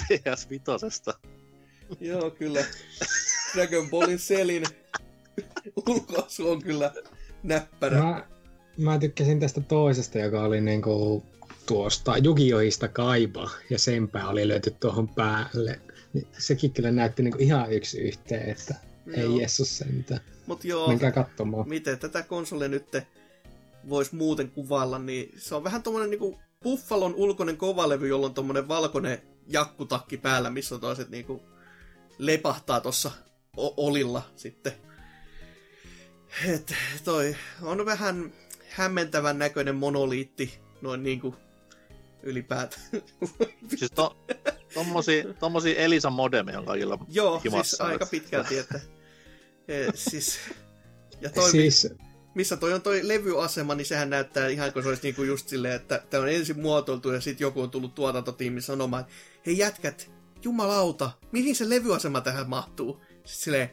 [0.00, 1.14] PS Vitosesta.
[2.00, 2.64] Joo, kyllä.
[3.54, 4.64] Dragon Ballin selin
[5.88, 6.92] ulkoasu on kyllä
[7.42, 8.02] näppärä.
[8.02, 8.26] Mä,
[8.78, 11.26] mä tykkäsin tästä toisesta, joka oli niinku
[11.66, 15.80] tuosta Jugioista Kaiba, ja senpä oli löyty tuohon päälle.
[16.12, 18.74] Niin sekin kyllä näytti niinku ihan yksi yhteen, että
[19.06, 19.16] joo.
[19.16, 20.20] ei Jessus sentään.
[20.46, 21.68] Mut joo, Menkää katsomaan.
[21.68, 22.96] miten tätä konsolia nyt
[23.88, 28.68] voisi muuten kuvailla, niin se on vähän tommonen niinku Buffalon ulkoinen kovalevy, jolla on tommonen
[28.68, 31.42] valkoinen jakkutakki päällä, missä on toiset niinku
[32.18, 33.10] lepahtaa tuossa
[33.56, 34.72] olilla sitten.
[36.48, 38.32] Et toi on vähän
[38.70, 41.34] hämmentävän näköinen monoliitti, noin niinku
[42.26, 42.82] ylipäätään.
[43.76, 44.16] Siis to,
[44.74, 48.80] tommosia, tommosia Elisa modemeja on kaikilla Joo, siis aika pitkälti, että
[49.68, 50.38] e, siis,
[51.20, 51.88] ja toi, siis...
[52.34, 55.74] missä toi on toi levyasema, niin sehän näyttää ihan kuin se olisi niinku just silleen,
[55.74, 59.06] että tämä on ensin muotoiltu ja sitten joku on tullut tuotantotiimi sanomaan,
[59.46, 60.10] hei jätkät,
[60.44, 63.00] jumalauta, mihin se levyasema tähän mahtuu?
[63.10, 63.70] Sitten silleen,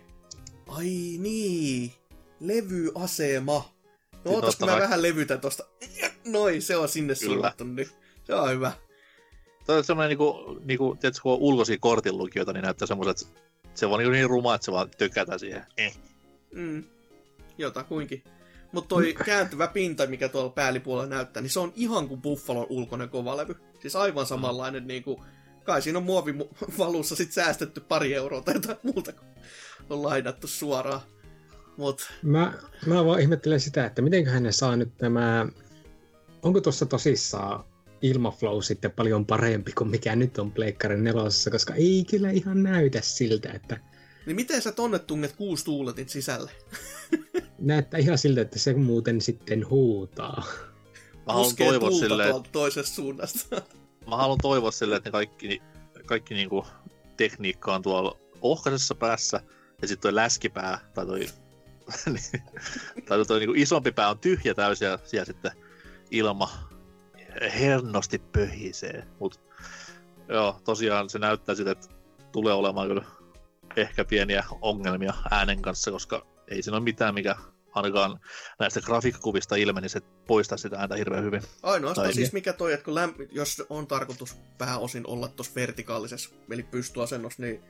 [0.68, 1.92] ai niin,
[2.40, 3.74] levyasema.
[4.26, 5.64] No ootasko mä vähän levytä tosta?
[6.26, 8.03] Noin, se on sinne suunnattu nyt.
[8.24, 8.72] Se on hyvä.
[9.66, 13.34] Tämä on semmoinen, niinku, niinku, tiedätkö, kun on ulkoisia kortinlukijoita, niin näyttää semmoiset,
[13.74, 15.66] se on niin, niin ruma, että se vaan tykätään siihen.
[15.78, 15.98] Eh.
[16.52, 16.84] Mm.
[17.58, 18.24] Jotakuinkin.
[18.72, 23.10] Mutta toi kääntyvä pinta, mikä tuolla päällipuolella näyttää, niin se on ihan kuin Buffalon ulkoinen
[23.10, 23.56] kovalevy.
[23.82, 24.88] Siis aivan samanlainen, mm.
[24.88, 25.22] niin kuin,
[25.64, 29.28] kai siinä on muovivaluussa sit säästetty pari euroa tai jotain muuta, kun
[29.90, 31.02] on lainattu suoraan.
[31.78, 32.12] Mut...
[32.24, 32.54] Mä,
[32.86, 35.48] mä vaan ihmettelen sitä, että miten ne saa nyt nämä...
[36.42, 37.64] Onko tuossa tosissaan
[38.04, 43.02] ilmaflow sitten paljon parempi kuin mikä nyt on Pleikkarin nelosessa, koska ei kyllä ihan näytä
[43.02, 43.80] siltä, että...
[44.26, 46.52] Niin miten sä tonne tunnet kuusi tuuletin sisälle?
[47.60, 50.44] Näyttää ihan siltä, että se muuten sitten huutaa.
[51.28, 52.36] Mä haluan toivoa silleen...
[52.52, 53.62] toisesta suunnasta.
[54.10, 55.62] Mä haluan toivoa silleen, että ne kaikki,
[56.06, 56.66] kaikki niinku
[57.18, 59.42] tekniikka on tuolla ohkaisessa päässä,
[59.82, 61.28] ja sitten toi läskipää, tai toi,
[63.08, 65.52] tai toi niinku isompi pää on tyhjä täysin, ja siellä sitten
[66.12, 66.73] ilma
[67.60, 69.04] hernosti pöhisee.
[69.20, 69.40] Mutta
[70.30, 71.88] joo, tosiaan se näyttää siltä, että
[72.32, 73.04] tulee olemaan kyllä
[73.76, 77.36] ehkä pieniä ongelmia äänen kanssa, koska ei siinä ole mitään, mikä
[77.74, 78.20] ainakaan
[78.60, 81.42] näistä grafiikkakuvista ilmeni, se poistaa sitä ääntä hirveän hyvin.
[81.64, 82.14] Ainoastaan tai...
[82.14, 87.44] siis mikä toi, että kun lämp- jos on tarkoitus pääosin olla tuossa vertikaalisessa, eli pystyasennossa,
[87.44, 87.64] niin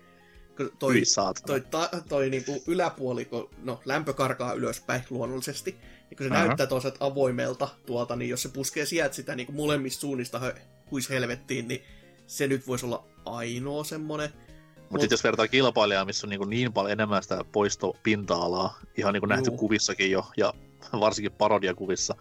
[0.80, 1.02] toi,
[1.46, 5.78] toi, ta, toi niinku yläpuoli, kun no, lämpö karkaa ylöspäin luonnollisesti,
[6.14, 6.46] ja kun se uh-huh.
[6.48, 10.54] näyttää toisaalta avoimelta tuolta, niin jos se puskee sieltä sitä niin kuin molemmista suunnista
[10.92, 11.84] huis helvettiin, niin
[12.28, 14.30] se nyt voisi olla ainoa semmonen.
[14.30, 15.02] Mutta Mut...
[15.02, 19.30] sitten jos vertaa kilpailijaa, missä on niin, niin paljon enemmän sitä poistopinta-alaa, ihan niin kuin
[19.30, 20.54] nähty kuvissakin jo, ja
[21.00, 22.16] varsinkin parodiakuvissa,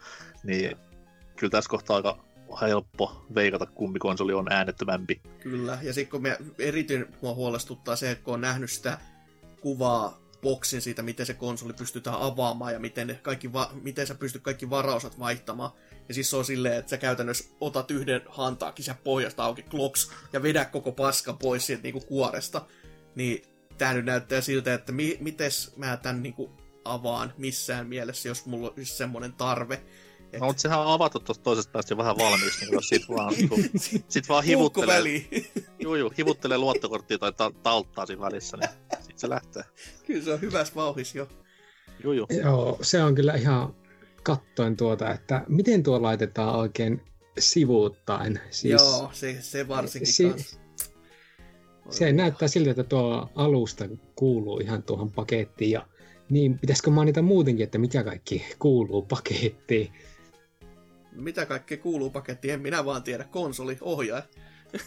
[0.44, 0.76] niin
[1.36, 2.24] kyllä tässä kohtaa aika
[2.60, 5.20] helppo veikata, kumpi konsoli on äänettömämpi.
[5.40, 8.98] Kyllä, ja sitten kun me erityinen mua huolestuttaa se, että kun on nähnyt sitä
[9.60, 14.14] kuvaa boksin siitä, miten se konsoli pystytään avaamaan ja miten, ne kaikki va- miten sä
[14.14, 15.70] pystyt kaikki varausat vaihtamaan.
[16.08, 20.10] Ja siis se on silleen, että sä käytännössä otat yhden hantaakin sen pohjasta auki, kloks,
[20.32, 22.66] ja vedä koko paska pois sieltä niinku kuoresta.
[23.14, 23.44] Niin
[23.78, 26.52] tää nyt näyttää siltä, että mi- mites mä tän niinku
[26.84, 29.82] avaan missään mielessä, jos mulla olisi semmoinen tarve.
[30.32, 30.40] Et...
[30.40, 33.34] No, mutta sehän on avattu tuosta toisesta päästä jo vähän valmiiksi, niin jos sit vaan,
[33.34, 33.70] niin kuin,
[34.08, 35.02] sit vaan hivuttelee,
[35.78, 38.70] juu, juu, hivuttelee luottokorttia tai ta- talttaa siinä välissä, niin
[39.00, 39.62] sit se lähtee.
[40.06, 41.28] Kyllä se on hyvässä vauhissa jo.
[42.04, 42.26] Juu, juu.
[42.42, 43.74] Joo, se on kyllä ihan
[44.22, 47.02] kattoin tuota, että miten tuo laitetaan oikein
[47.38, 48.40] sivuuttaen.
[48.50, 50.60] Siis, Joo, se, se varsinkin si- kanssa.
[51.90, 55.86] Se näyttää siltä, että tuo alusta kuuluu ihan tuohon pakettiin ja
[56.30, 59.92] niin, pitäisikö mainita muutenkin, että mikä kaikki kuuluu pakettiin?
[61.12, 63.24] Mitä kaikkea kuuluu pakettiin, en minä vaan tiedä.
[63.24, 64.22] Konsoli, ohjaaja.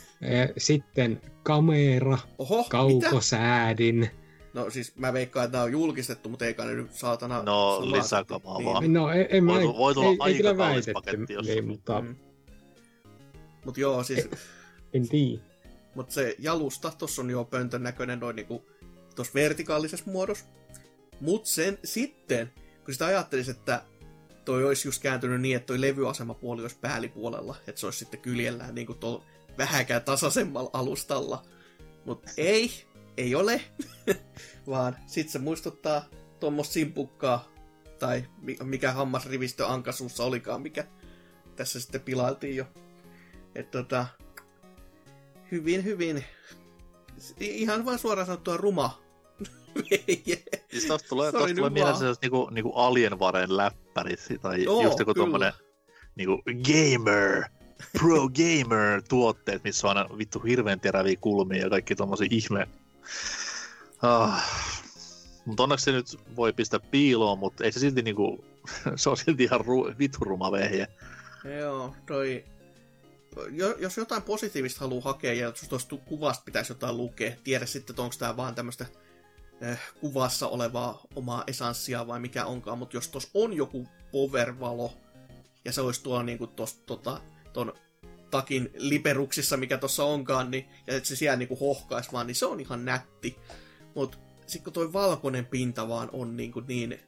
[0.57, 3.95] Sitten kamera, Oho, kaukosäädin.
[3.95, 4.25] Mitä?
[4.53, 7.43] No siis mä veikkaan, että tämä on julkistettu, mutta eikä ne nyt saatana...
[7.43, 8.65] No lisäkamaa niin.
[8.65, 8.93] vaan.
[8.93, 9.53] No en, en mä...
[9.53, 11.45] Voi, voi tulla ei, aika ei kyllä väitetty, jos...
[11.45, 12.01] Niin, mutta...
[12.01, 12.15] Mm.
[13.65, 14.29] Mut joo, siis...
[14.93, 15.41] en tiedä.
[15.95, 18.65] Mutta se jalusta, tossa on jo pöntön näköinen noin niinku
[19.15, 20.45] tuossa vertikaalisessa muodossa.
[21.19, 22.51] Mut sen sitten,
[22.85, 23.81] kun sitä ajattelisi, että
[24.45, 28.75] toi olisi just kääntynyt niin, että toi levyasemapuoli olisi päällipuolella, että se olisi sitten kyljellään
[28.75, 29.23] niin kuin tuolla
[29.57, 31.45] vähäkään tasaisemmalla alustalla.
[32.05, 32.85] Mutta ei,
[33.17, 33.61] ei ole,
[34.67, 36.05] vaan sit se muistuttaa
[36.39, 37.51] tuommoista simpukkaa,
[37.99, 38.25] tai
[38.63, 40.87] mikä hammasrivistö ankasuussa olikaan, mikä
[41.55, 42.65] tässä sitten pilailtiin jo.
[43.55, 44.05] Että tota,
[45.51, 46.23] hyvin, hyvin,
[47.39, 49.04] ihan vain suoraan sanottua ruma
[50.71, 55.13] siis tosta tulee, tosta tulee mieleen sellaiset niinku, niinku alienvaren läppärit, tai Joo, just joku
[55.13, 55.53] tommonen
[56.15, 57.43] niinku gamer,
[57.99, 62.67] pro gamer tuotteet, missä on aina vittu hirveän teräviä kulmia ja kaikki tommosia ihme.
[64.01, 64.75] Ah.
[65.45, 68.45] Mutta onneksi se nyt voi pistää piiloon, mutta ei se silti niinku,
[68.95, 70.87] se on silti ihan ru- vituruma vehje.
[71.59, 72.45] Joo, toi...
[73.79, 78.15] Jos jotain positiivista haluaa hakea ja tuosta kuvasta pitäisi jotain lukea, tiedä sitten, että onko
[78.19, 78.85] tämä vaan tämmöistä
[79.61, 84.93] eh, kuvassa olevaa omaa esanssia vai mikä onkaan, mutta jos tuossa on joku powervalo,
[85.65, 87.21] ja se olisi tuolla niinku tos, tota,
[87.53, 87.73] ton
[88.31, 92.45] takin liperuksissa, mikä tuossa onkaan, niin, ja että se siellä niinku hohkaisi vaan, niin se
[92.45, 93.37] on ihan nätti.
[93.95, 96.99] Mutta sitten kun toi valkoinen pinta vaan on niinku niin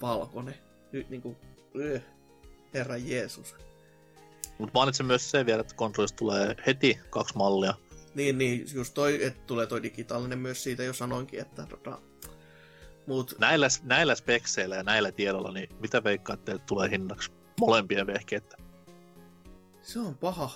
[0.00, 0.54] valkoinen,
[0.92, 1.36] nyt niinku,
[1.80, 2.02] öh,
[2.74, 3.54] herra Jeesus.
[4.58, 7.74] Mutta mainitsen myös sen vielä, että konsolista tulee heti kaksi mallia.
[8.14, 11.98] Niin, niin just toi, että tulee toi digitaalinen myös siitä jo sanoinkin, että tota,
[13.06, 13.34] Mut...
[13.38, 18.56] Näillä, näillä spekseillä ja näillä tiedolla, niin mitä veikkaatte, että tulee hinnaksi molempien vehkeitä?
[19.82, 20.50] Se on paha.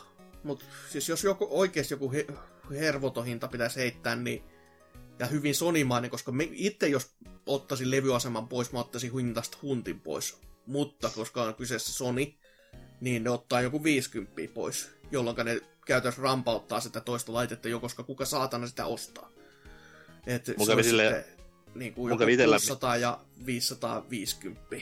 [0.44, 2.26] Mutta siis jos joku, oikeasti joku he,
[2.70, 4.44] hervotohinta pitäisi heittää, niin
[5.18, 7.10] ja hyvin sonimainen, koska me, itse jos
[7.46, 10.40] ottaisin levyaseman pois, mä ottaisin hintasta huntin pois.
[10.66, 12.26] Mutta koska on kyseessä Sony,
[13.00, 18.02] niin ne ottaa joku 50 pois, jolloin ne käytännössä rampauttaa sitä toista laitetta jo, koska
[18.02, 19.30] kuka saatana sitä ostaa.
[20.26, 21.24] Et se on sille...
[21.74, 24.76] niin kuin joku 600 ja 550.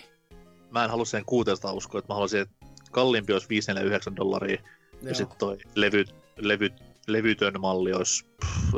[0.70, 2.54] Mä en halua sen 600 uskoa, että mä haluaisin, että
[2.90, 4.60] kalliimpi olisi 549 dollaria,
[4.92, 5.08] Joo.
[5.08, 6.04] ja sitten toi levy,
[6.36, 6.70] levy,
[7.06, 8.72] levytön malli olisi pff,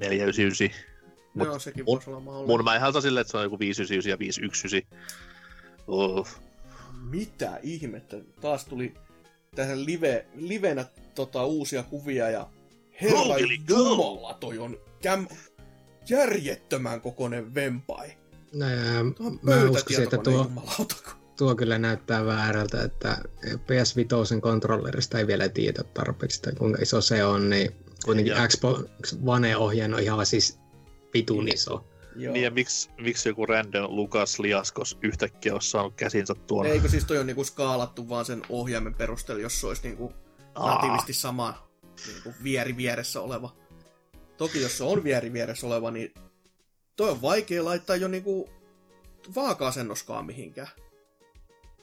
[0.00, 0.92] 499.
[1.34, 2.52] Mut Joo, sekin mun, voisi olla mahdollista.
[2.52, 4.96] Mun mä en silleen, että se on joku 599 ja 519.
[5.86, 6.28] Oh.
[7.10, 8.16] Mitä ihmettä?
[8.40, 8.94] Taas tuli
[9.56, 10.84] tähän live, livenä
[11.14, 12.48] tota, uusia kuvia ja
[13.02, 13.36] herra
[13.68, 15.26] jumala, toi on käm,
[16.08, 18.12] järjettömän kokoinen vempai.
[18.54, 19.04] No ja,
[19.42, 20.50] mä uskoisin, että tuo,
[21.38, 27.24] tuo kyllä näyttää väärältä, että PS5 kontrollerista ei vielä tiedä tarpeeksi, että kuinka iso se
[27.24, 27.70] on, niin
[28.04, 28.48] kuitenkin ja.
[28.48, 28.86] Xbox
[29.26, 30.58] One-ohjeen on ihan siis
[31.14, 31.84] vitun iso.
[32.16, 32.32] Joo.
[32.32, 36.66] Niin ja miksi, miksi joku random Lukas Liaskos yhtäkkiä olisi saanut käsinsä tuon?
[36.66, 40.12] Eikö siis toi on niinku skaalattu vaan sen ohjaimen perusteella, jos se olisi niinku
[40.58, 41.68] natiivisti sama
[42.06, 43.56] niinku vieri vieressä oleva.
[44.36, 46.14] Toki jos se on vieri vieressä oleva, niin
[46.96, 48.50] toi on vaikea laittaa jo niinku
[49.34, 50.68] vaaka-asennoskaan mihinkään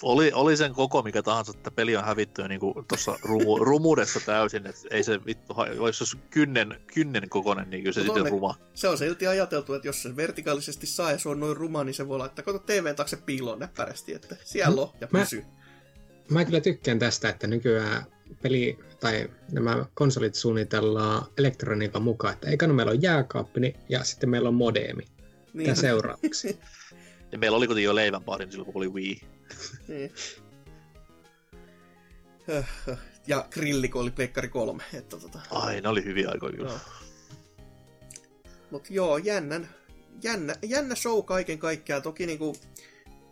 [0.03, 4.67] oli, oli sen koko mikä tahansa, että peli on hävitty niin tuossa rumu, rumuudessa täysin,
[4.67, 8.55] että ei se vittu, jos se kynnen, kynnen kokonen, niin kyllä se no sitten ruma.
[8.73, 11.93] Se on silti ajateltu, että jos se vertikaalisesti saa ja se on noin ruma, niin
[11.93, 15.41] se voi laittaa kato TVn taakse piiloon näppärästi, että siellä on ja pysy.
[15.41, 18.05] Mä, mä kyllä tykkään tästä, että nykyään
[18.41, 24.49] peli tai nämä konsolit suunnitellaan elektroniikan mukaan, että eikä meillä on jääkaappi ja sitten meillä
[24.49, 25.03] on modeemi.
[25.53, 25.65] Niin.
[25.65, 26.59] Tämä seuraavaksi.
[27.31, 29.38] ja meillä oli kuitenkin jo leivänpahdin silloin, kun oli Wii niin.
[33.27, 34.83] Ja grilliko oli Pleikkari 3.
[34.93, 35.39] Että tota...
[35.51, 36.71] Ai, ne oli hyviä aikoja kyllä.
[36.71, 36.79] No.
[38.71, 39.69] Mut joo, jännän,
[40.23, 42.01] jännä, jännä show kaiken kaikkiaan.
[42.01, 42.55] Toki niinku...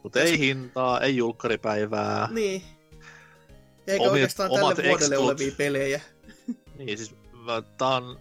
[0.03, 2.27] Mut ei hintaa, ei julkkaripäivää.
[2.31, 2.61] Niin.
[3.87, 5.19] Eikä Omit, oikeastaan tälle vuodelle extot.
[5.19, 6.01] olevia pelejä.
[6.77, 7.15] Niin, siis
[7.77, 8.19] tää on...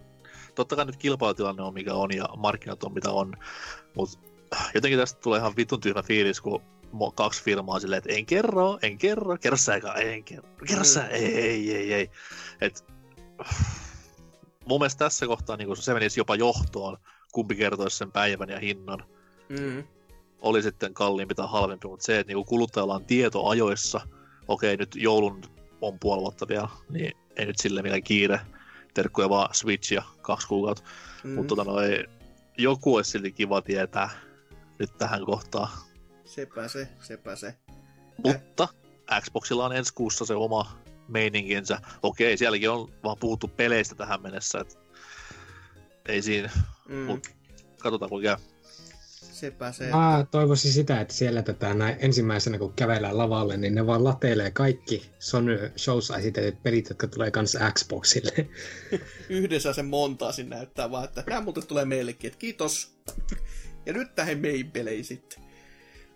[0.55, 3.33] Totta kai nyt kilpailutilanne on mikä on ja markkinat on mitä on,
[3.95, 4.17] mutta
[4.73, 6.61] jotenkin tästä tulee ihan vitun tyhmä fiilis, kun
[7.15, 11.07] kaksi firmaa silleen, että en kerro, en kerro, kerro sä en kerro, kerro sä, mm.
[11.11, 12.09] ei, ei, ei, ei.
[12.61, 12.85] Et,
[14.65, 16.97] mun mielestä tässä kohtaa niin se menisi jopa johtoon,
[17.31, 19.03] kumpi kertoisi sen päivän ja hinnan.
[19.49, 19.83] Mm.
[20.41, 24.01] Oli sitten kalliimpi tai halvempi, mutta se, että niin kuluttajalla on tieto ajoissa,
[24.47, 25.41] okei nyt joulun
[25.81, 28.39] on puoli vuotta vielä, niin ei nyt sille mitään kiire,
[28.93, 30.83] terkkuja vaan Switch ja kaksi kuukautta.
[31.23, 31.29] Mm.
[31.29, 32.05] Mutta tota, noi,
[32.57, 34.09] joku olisi silti kiva tietää
[34.79, 35.69] nyt tähän kohtaan
[36.37, 37.53] sepä se, sepä se.
[38.23, 38.67] Mutta
[39.21, 41.79] Xboxilla on ensi kuussa se oma meininkinsä.
[42.03, 44.75] Okei, sielläkin on vaan puhuttu peleistä tähän mennessä, että
[46.05, 46.49] ei siinä,
[46.89, 46.95] mm.
[46.95, 47.29] mutta
[47.79, 48.45] katsotaan kuinka käy.
[49.11, 49.89] Sepä se.
[49.89, 54.51] Mä toivoisin sitä, että siellä tätä näin ensimmäisenä kun kävellään lavalle, niin ne vaan latelee
[54.51, 58.47] kaikki Sony showssa esitetyt pelit, jotka tulee kanssa Xboxille.
[59.29, 62.97] Yhdessä se montaasin näyttää vaan, että nämä muuten tulee meillekin, että kiitos.
[63.85, 65.46] ja nyt tähän meihin peleihin sitten.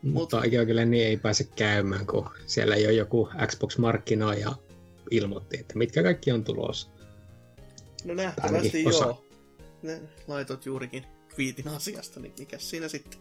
[0.04, 3.78] Mutta ikävä kyllä niin ei pääse käymään, kun siellä ei ole joku Xbox
[4.40, 4.56] ja
[5.12, 6.90] ilmoitti, että mitkä kaikki on tulossa.
[8.06, 9.06] No nähtävästi osa.
[9.06, 9.26] joo.
[9.82, 13.20] Ne laitot juurikin kviitin asiasta, niin mikä siinä sitten.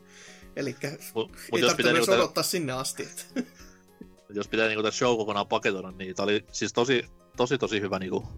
[0.56, 0.76] Eli
[1.14, 3.02] mut, ei tarvitse myös niinku odottaa sinne asti.
[3.02, 3.42] Että.
[4.34, 7.04] jos pitää niinku tämä show kokonaan paketoida, niin tämä oli siis tosi,
[7.36, 8.28] tosi, tosi hyvä niinku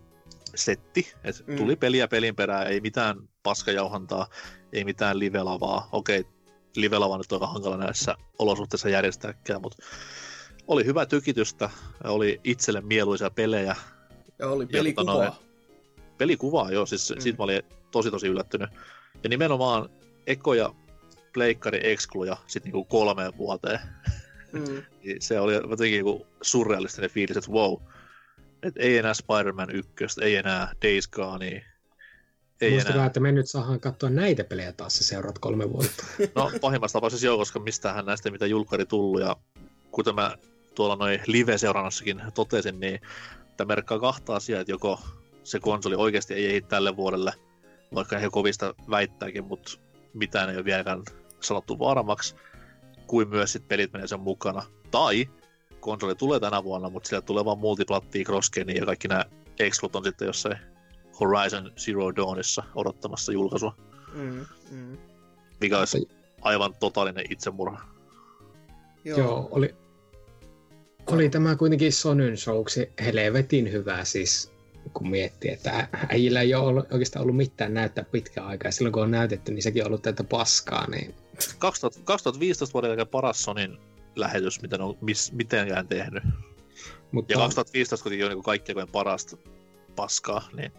[0.55, 1.13] setti.
[1.25, 1.57] Et mm.
[1.57, 4.29] Tuli peliä pelin perään, ei mitään paskajauhantaa,
[4.73, 5.89] ei mitään live-lavaa.
[5.93, 6.25] Okei,
[6.77, 9.83] livelava nyt aika hankala näissä olosuhteissa järjestääkään, mutta
[10.67, 11.71] oli hyvä tykitystä,
[12.05, 13.77] oli itselle mieluisia pelejä.
[14.39, 15.25] Ja oli pelikuvaa.
[15.25, 15.33] Ja,
[16.19, 17.21] pelikuvaa, joo, siis mm.
[17.21, 18.71] siitä mä olin tosi tosi yllättynyt.
[19.23, 19.89] Ja nimenomaan
[20.27, 20.75] ekoja
[21.33, 23.79] pleikkari excluja sit niinku kolmeen vuoteen.
[24.53, 24.83] Mm.
[25.05, 27.77] Niin se oli jotenkin joku surrealistinen fiilis, että wow,
[28.63, 31.65] et ei enää Spider-Man 1, ei enää Days Gone,
[32.63, 33.07] ei Muistakaa, enää.
[33.07, 36.05] että me nyt saadaan katsoa näitä pelejä taas se seuraat kolme vuotta.
[36.35, 39.37] No pahimmassa tapauksessa joo, koska mistähän näistä mitä julkari tullut ja
[39.91, 40.37] kuten mä
[40.75, 43.01] tuolla noin live-seurannassakin totesin, niin
[43.57, 45.01] tämä merkkaa kahta asiaa, että joko
[45.45, 47.33] se konsoli oikeasti ei ehdi tälle vuodelle,
[47.95, 49.73] vaikka he kovista väittääkin, mutta
[50.15, 51.03] mitään ei ole vieläkään
[51.41, 52.35] sanottu varmaksi,
[53.07, 54.63] kuin myös sit pelit menee sen mukana.
[54.91, 55.29] Tai
[55.81, 58.25] konsoli tulee tänä vuonna, mutta sillä tulee vaan multiplattia,
[58.75, 59.25] ja kaikki nämä
[59.59, 60.72] exclut on sitten jossain
[61.21, 63.77] Horizon Zero Dawnissa odottamassa julkaisua.
[64.15, 64.99] Mm, mm.
[65.61, 66.09] Mikä olisi
[66.41, 67.81] aivan totaalinen itsemurha.
[69.05, 69.75] Joo, Joo oli,
[71.07, 74.53] oli tämä kuitenkin Sonyn showksi helvetin hyvä siis,
[74.95, 78.71] kun miettii, että äijillä ei ole ollut, oikeastaan ollut mitään näyttää pitkään aikaa.
[78.71, 80.91] Silloin kun on näytetty, niin sekin on ollut tätä paskaa.
[80.91, 81.15] Niin...
[81.59, 83.79] 2000, 2015 vuoden jälkeen paras Sonin
[84.17, 86.23] lähetys, mitä on mis, mitenkään tehnyt.
[87.13, 87.33] Mutta...
[87.33, 89.37] Ja 2015 kuitenkin on niin kaikkein parasta
[89.97, 90.73] paskaa, niin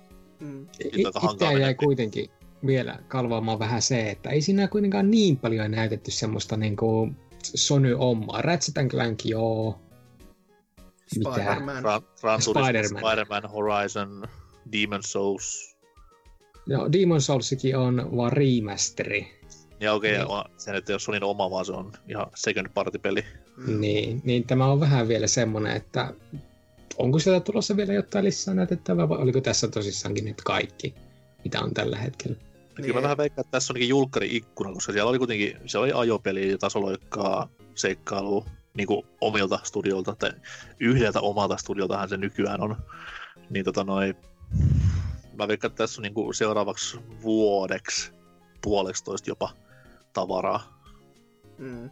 [0.43, 0.67] Mm.
[0.79, 2.29] Itseä jäi kuitenkin
[2.65, 8.41] vielä kalvaamaan vähän se, että ei siinä kuitenkaan niin paljon näytetty semmoista niin kuin Sony-omaa.
[8.41, 9.79] Ratchet Clank, joo.
[11.07, 11.83] Spider-Man.
[11.83, 13.01] Ra- Spider-Man.
[13.01, 14.23] Spider-Man, Horizon,
[14.71, 15.75] Demon Souls.
[16.67, 19.39] Joo, Demon Soulsikin on vaan remasteri.
[19.79, 20.59] Ja okei, okay, niin.
[20.59, 23.23] se nyt ei ole Sonin oma, vaan se on ihan second party peli.
[23.57, 23.81] Mm.
[23.81, 26.13] Niin, niin tämä on vähän vielä semmoinen, että
[26.97, 30.95] onko sieltä tulossa vielä jotain lisää näytettävää vai oliko tässä tosissaankin nyt kaikki,
[31.43, 32.37] mitä on tällä hetkellä?
[32.37, 32.75] Niin.
[32.75, 36.51] Kyllä mä vähän veikkaan, että tässä on julkkari-ikkuna, koska siellä oli kuitenkin se oli ajopeli
[36.51, 40.31] ja tasoloikkaa, seikkailu niin kuin omilta studiolta, tai
[40.79, 42.75] yhdeltä omalta studioltahan se nykyään on.
[43.49, 44.15] Niin tota noi,
[45.37, 48.11] mä veikkaan, että tässä on niin kuin seuraavaksi vuodeksi,
[48.61, 49.49] puolestoista jopa
[50.13, 50.79] tavaraa.
[51.57, 51.89] Mm.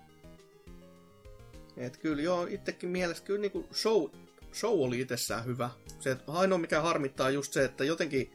[1.78, 4.10] Et kyllä joo, itsekin mielestä kyllä niin kuin show,
[4.54, 5.70] show oli itsessään hyvä.
[6.00, 8.34] Se, ainoa mikä harmittaa just se, että jotenkin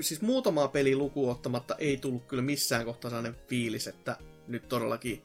[0.00, 4.16] siis muutamaa peli lukuun ottamatta ei tullut kyllä missään kohtaa sellainen fiilis, että
[4.48, 5.22] nyt todellakin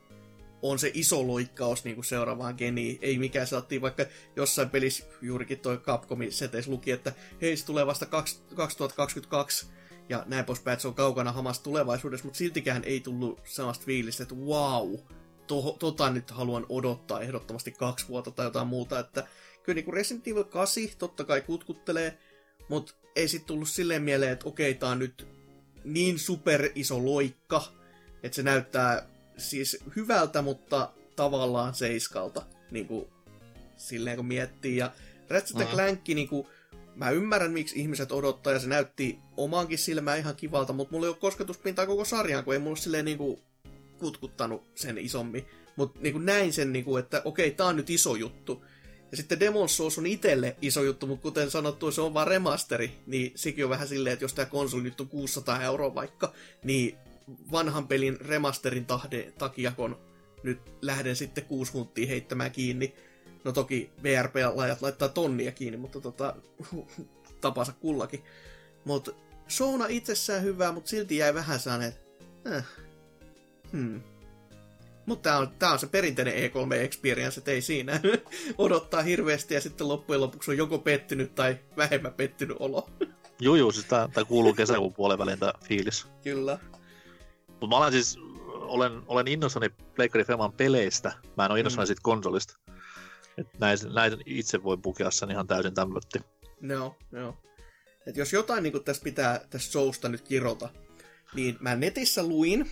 [0.61, 2.99] on se iso loikkaus niin kuin seuraavaan geniin.
[3.01, 4.05] Ei mikään saattiin vaikka
[4.35, 9.65] jossain pelissä juurikin toi Capcomin seteis luki, että hei se tulee vasta 2022
[10.09, 14.23] ja näin poispäin, että se on kaukana hamasta tulevaisuudessa, mutta siltikään ei tullut sellaista fiilistä,
[14.23, 14.95] että wow,
[15.47, 19.27] to, tota nyt haluan odottaa ehdottomasti kaksi vuotta tai jotain muuta, että
[19.63, 22.17] kyllä niin kuin Resident Evil 8 totta kai kutkuttelee,
[22.69, 25.27] mutta ei sit tullut silleen mieleen, että okei, tää on nyt
[25.83, 27.63] niin super iso loikka,
[28.23, 29.07] että se näyttää
[29.37, 33.07] siis hyvältä, mutta tavallaan seiskalta, niin kuin
[33.77, 34.77] silleen kun miettii.
[34.77, 34.91] Ja
[35.29, 35.73] Ratchet mm.
[35.73, 36.47] Clank, niin kuin,
[36.95, 41.09] mä ymmärrän, miksi ihmiset odottaa, ja se näytti omaankin silmään ihan kivalta, mutta mulla ei
[41.09, 43.39] ole kosketuspintaa koko sarjaan, kun ei mulla silleen niin kuin,
[43.99, 45.45] kutkuttanut sen isommin.
[45.75, 48.63] Mutta niin näin sen, niin kuin, että okei, tää on nyt iso juttu.
[49.11, 52.91] Ja sitten Demon's Souls on itselle iso juttu, mutta kuten sanottu, se on vaan remasteri,
[53.07, 56.33] niin sekin on vähän silleen, että jos tämä konsoli nyt on 600 euroa vaikka,
[56.63, 56.97] niin
[57.51, 59.97] vanhan pelin remasterin tahde, takia, kun
[60.43, 62.95] nyt lähden sitten kuusi hunttia heittämään kiinni.
[63.43, 66.35] No toki VRP-lajat laittaa tonnia kiinni, mutta tota,
[67.41, 68.23] tapansa kullakin.
[68.85, 69.11] Mutta
[69.49, 71.93] Shona itsessään hyvä, mutta silti jäi vähän sellainen,
[72.51, 72.65] äh,
[73.71, 74.01] hmm,
[75.05, 77.99] mutta tämä on, tää on se perinteinen E3 experience, että ei siinä
[78.57, 82.89] odottaa hirveästi ja sitten loppujen lopuksi on joko pettynyt tai vähemmän pettynyt olo.
[83.43, 86.07] Joo, joo, siis tämä kuuluu kesäkuun puolen väliin tämä fiilis.
[86.23, 86.59] Kyllä.
[87.47, 91.87] Mutta mä olen siis, olen, olen innossani Pleikkari Feman peleistä, mä en ole innossani mm.
[91.87, 92.57] siitä konsolista.
[93.59, 96.19] näitä, näitä itse voi pukea sen ihan täysin tämmötti.
[96.61, 97.37] No, no.
[98.07, 100.69] Et jos jotain niin tässä pitää tästä showsta nyt kirota,
[101.35, 102.71] niin mä netissä luin,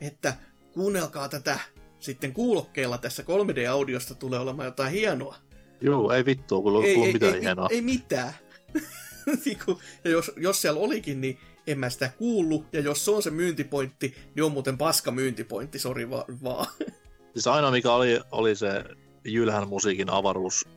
[0.00, 0.34] että
[0.72, 1.58] kuunnelkaa tätä
[2.00, 5.36] sitten kuulokkeella tässä 3D-audiosta tulee olemaan jotain hienoa.
[5.80, 7.68] Joo, ei vittua, kun ei, ei, mitään ei, hienoa.
[7.70, 8.32] Ei, ei mitään.
[9.44, 13.22] Niinku, ja jos, jos siellä olikin, niin en mä sitä kuullut, ja jos se on
[13.22, 16.66] se myyntipointti, niin on muuten paska myyntipointti, sori va- vaan.
[17.32, 18.84] Siis ainoa mikä oli, oli se
[19.24, 20.68] Jylhän musiikin avaruus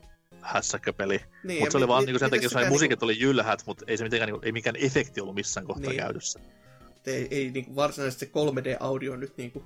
[0.41, 1.19] hässäkköpeli.
[1.43, 3.05] Niin, mutta se oli vaan niin sen takia, että musiikit niinku...
[3.05, 6.01] oli jylhät, mutta ei se mitenkään, niinku, ei mikään efekti ollut missään kohtaa niin.
[6.01, 6.39] käytössä.
[7.05, 9.65] Ei, ei niin varsinaisesti se 3D-audio nyt niin kuin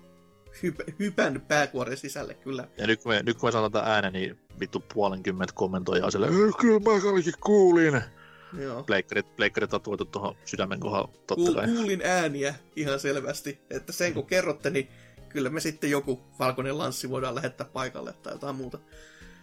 [0.64, 2.68] hyp- hypännyt pääkuoren sisälle kyllä.
[2.78, 6.28] Ja nyt kun me, nyt kun me sanon tätä äänen, niin vittu puolenkymmentä kommentoijaa sille,
[6.60, 8.02] kyllä mä kaikki kuulin.
[8.60, 8.84] Joo.
[8.84, 11.68] Pleikkarit, pleikkarit tatuoitu tuohon sydämen kohdalla, totta Kuul, kai.
[11.68, 14.88] Kuulin ääniä ihan selvästi, että sen kun kerrotte, niin
[15.30, 18.80] kyllä me sitten joku valkoinen lanssi voidaan lähettää paikalle tai jotain muuta.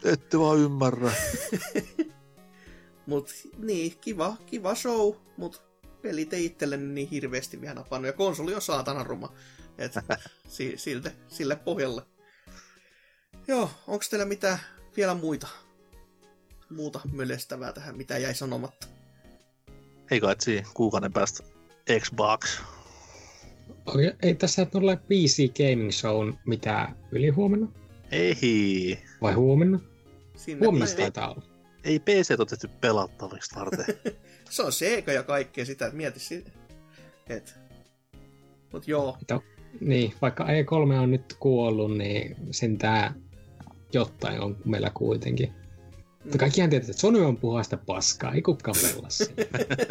[0.05, 1.11] Ette vaan ymmärrä.
[3.07, 5.63] mut niin, kiva, kiva show, mut
[6.03, 8.07] pelit ei itselleni niin hirveästi vielä napannut.
[8.07, 9.33] Ja konsoli on saatana ruma.
[9.79, 9.93] Et,
[10.49, 12.03] si, siltä, sille pohjalle.
[13.49, 14.59] Joo, onko teillä mitään
[14.97, 15.49] vielä muita
[16.71, 18.87] muuta mölestävää tähän, mitä jäi sanomatta?
[20.11, 21.45] Ei kai siinä kuukauden päästä
[22.01, 22.61] Xbox.
[23.99, 27.69] Ei, ei tässä ole PC Gaming Show mitä yli huomenna?
[28.11, 28.99] Ei.
[29.23, 29.81] Vai huomenna?
[30.37, 31.43] Sinne huomenna ei, taitaa olla.
[31.85, 33.87] Ei PC on tehty pelattaviksi varten.
[34.51, 36.51] se on Sega ja kaikkea sitä, että mieti sitä.
[37.27, 37.55] Et.
[38.75, 39.17] Mut joo.
[39.21, 39.41] Että,
[39.81, 43.15] niin, vaikka E3 on nyt kuollut, niin sen tää
[43.93, 45.53] jotain on meillä kuitenkin.
[46.25, 49.09] Mutta kaikkihan tietää, että Sony on puhasta paskaa, ei kukaan pelaa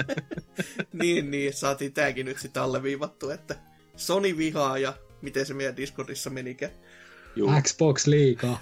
[1.02, 3.56] niin, niin, saatiin tääkin nyt sitten alleviivattu, että
[3.96, 6.72] Sony vihaa ja miten se meidän Discordissa menikään.
[7.36, 7.52] Juu.
[7.62, 8.62] Xbox liikaa.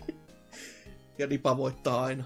[1.18, 2.24] ja Nipa voittaa aina.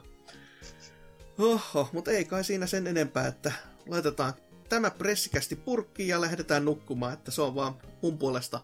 [1.38, 3.53] Oho, mutta ei kai siinä sen enempää, että
[3.88, 4.34] laitetaan
[4.70, 8.60] tämä pressikästi purkkiin ja lähdetään nukkumaan, että se on vaan mun puolesta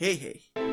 [0.00, 0.69] hei hei.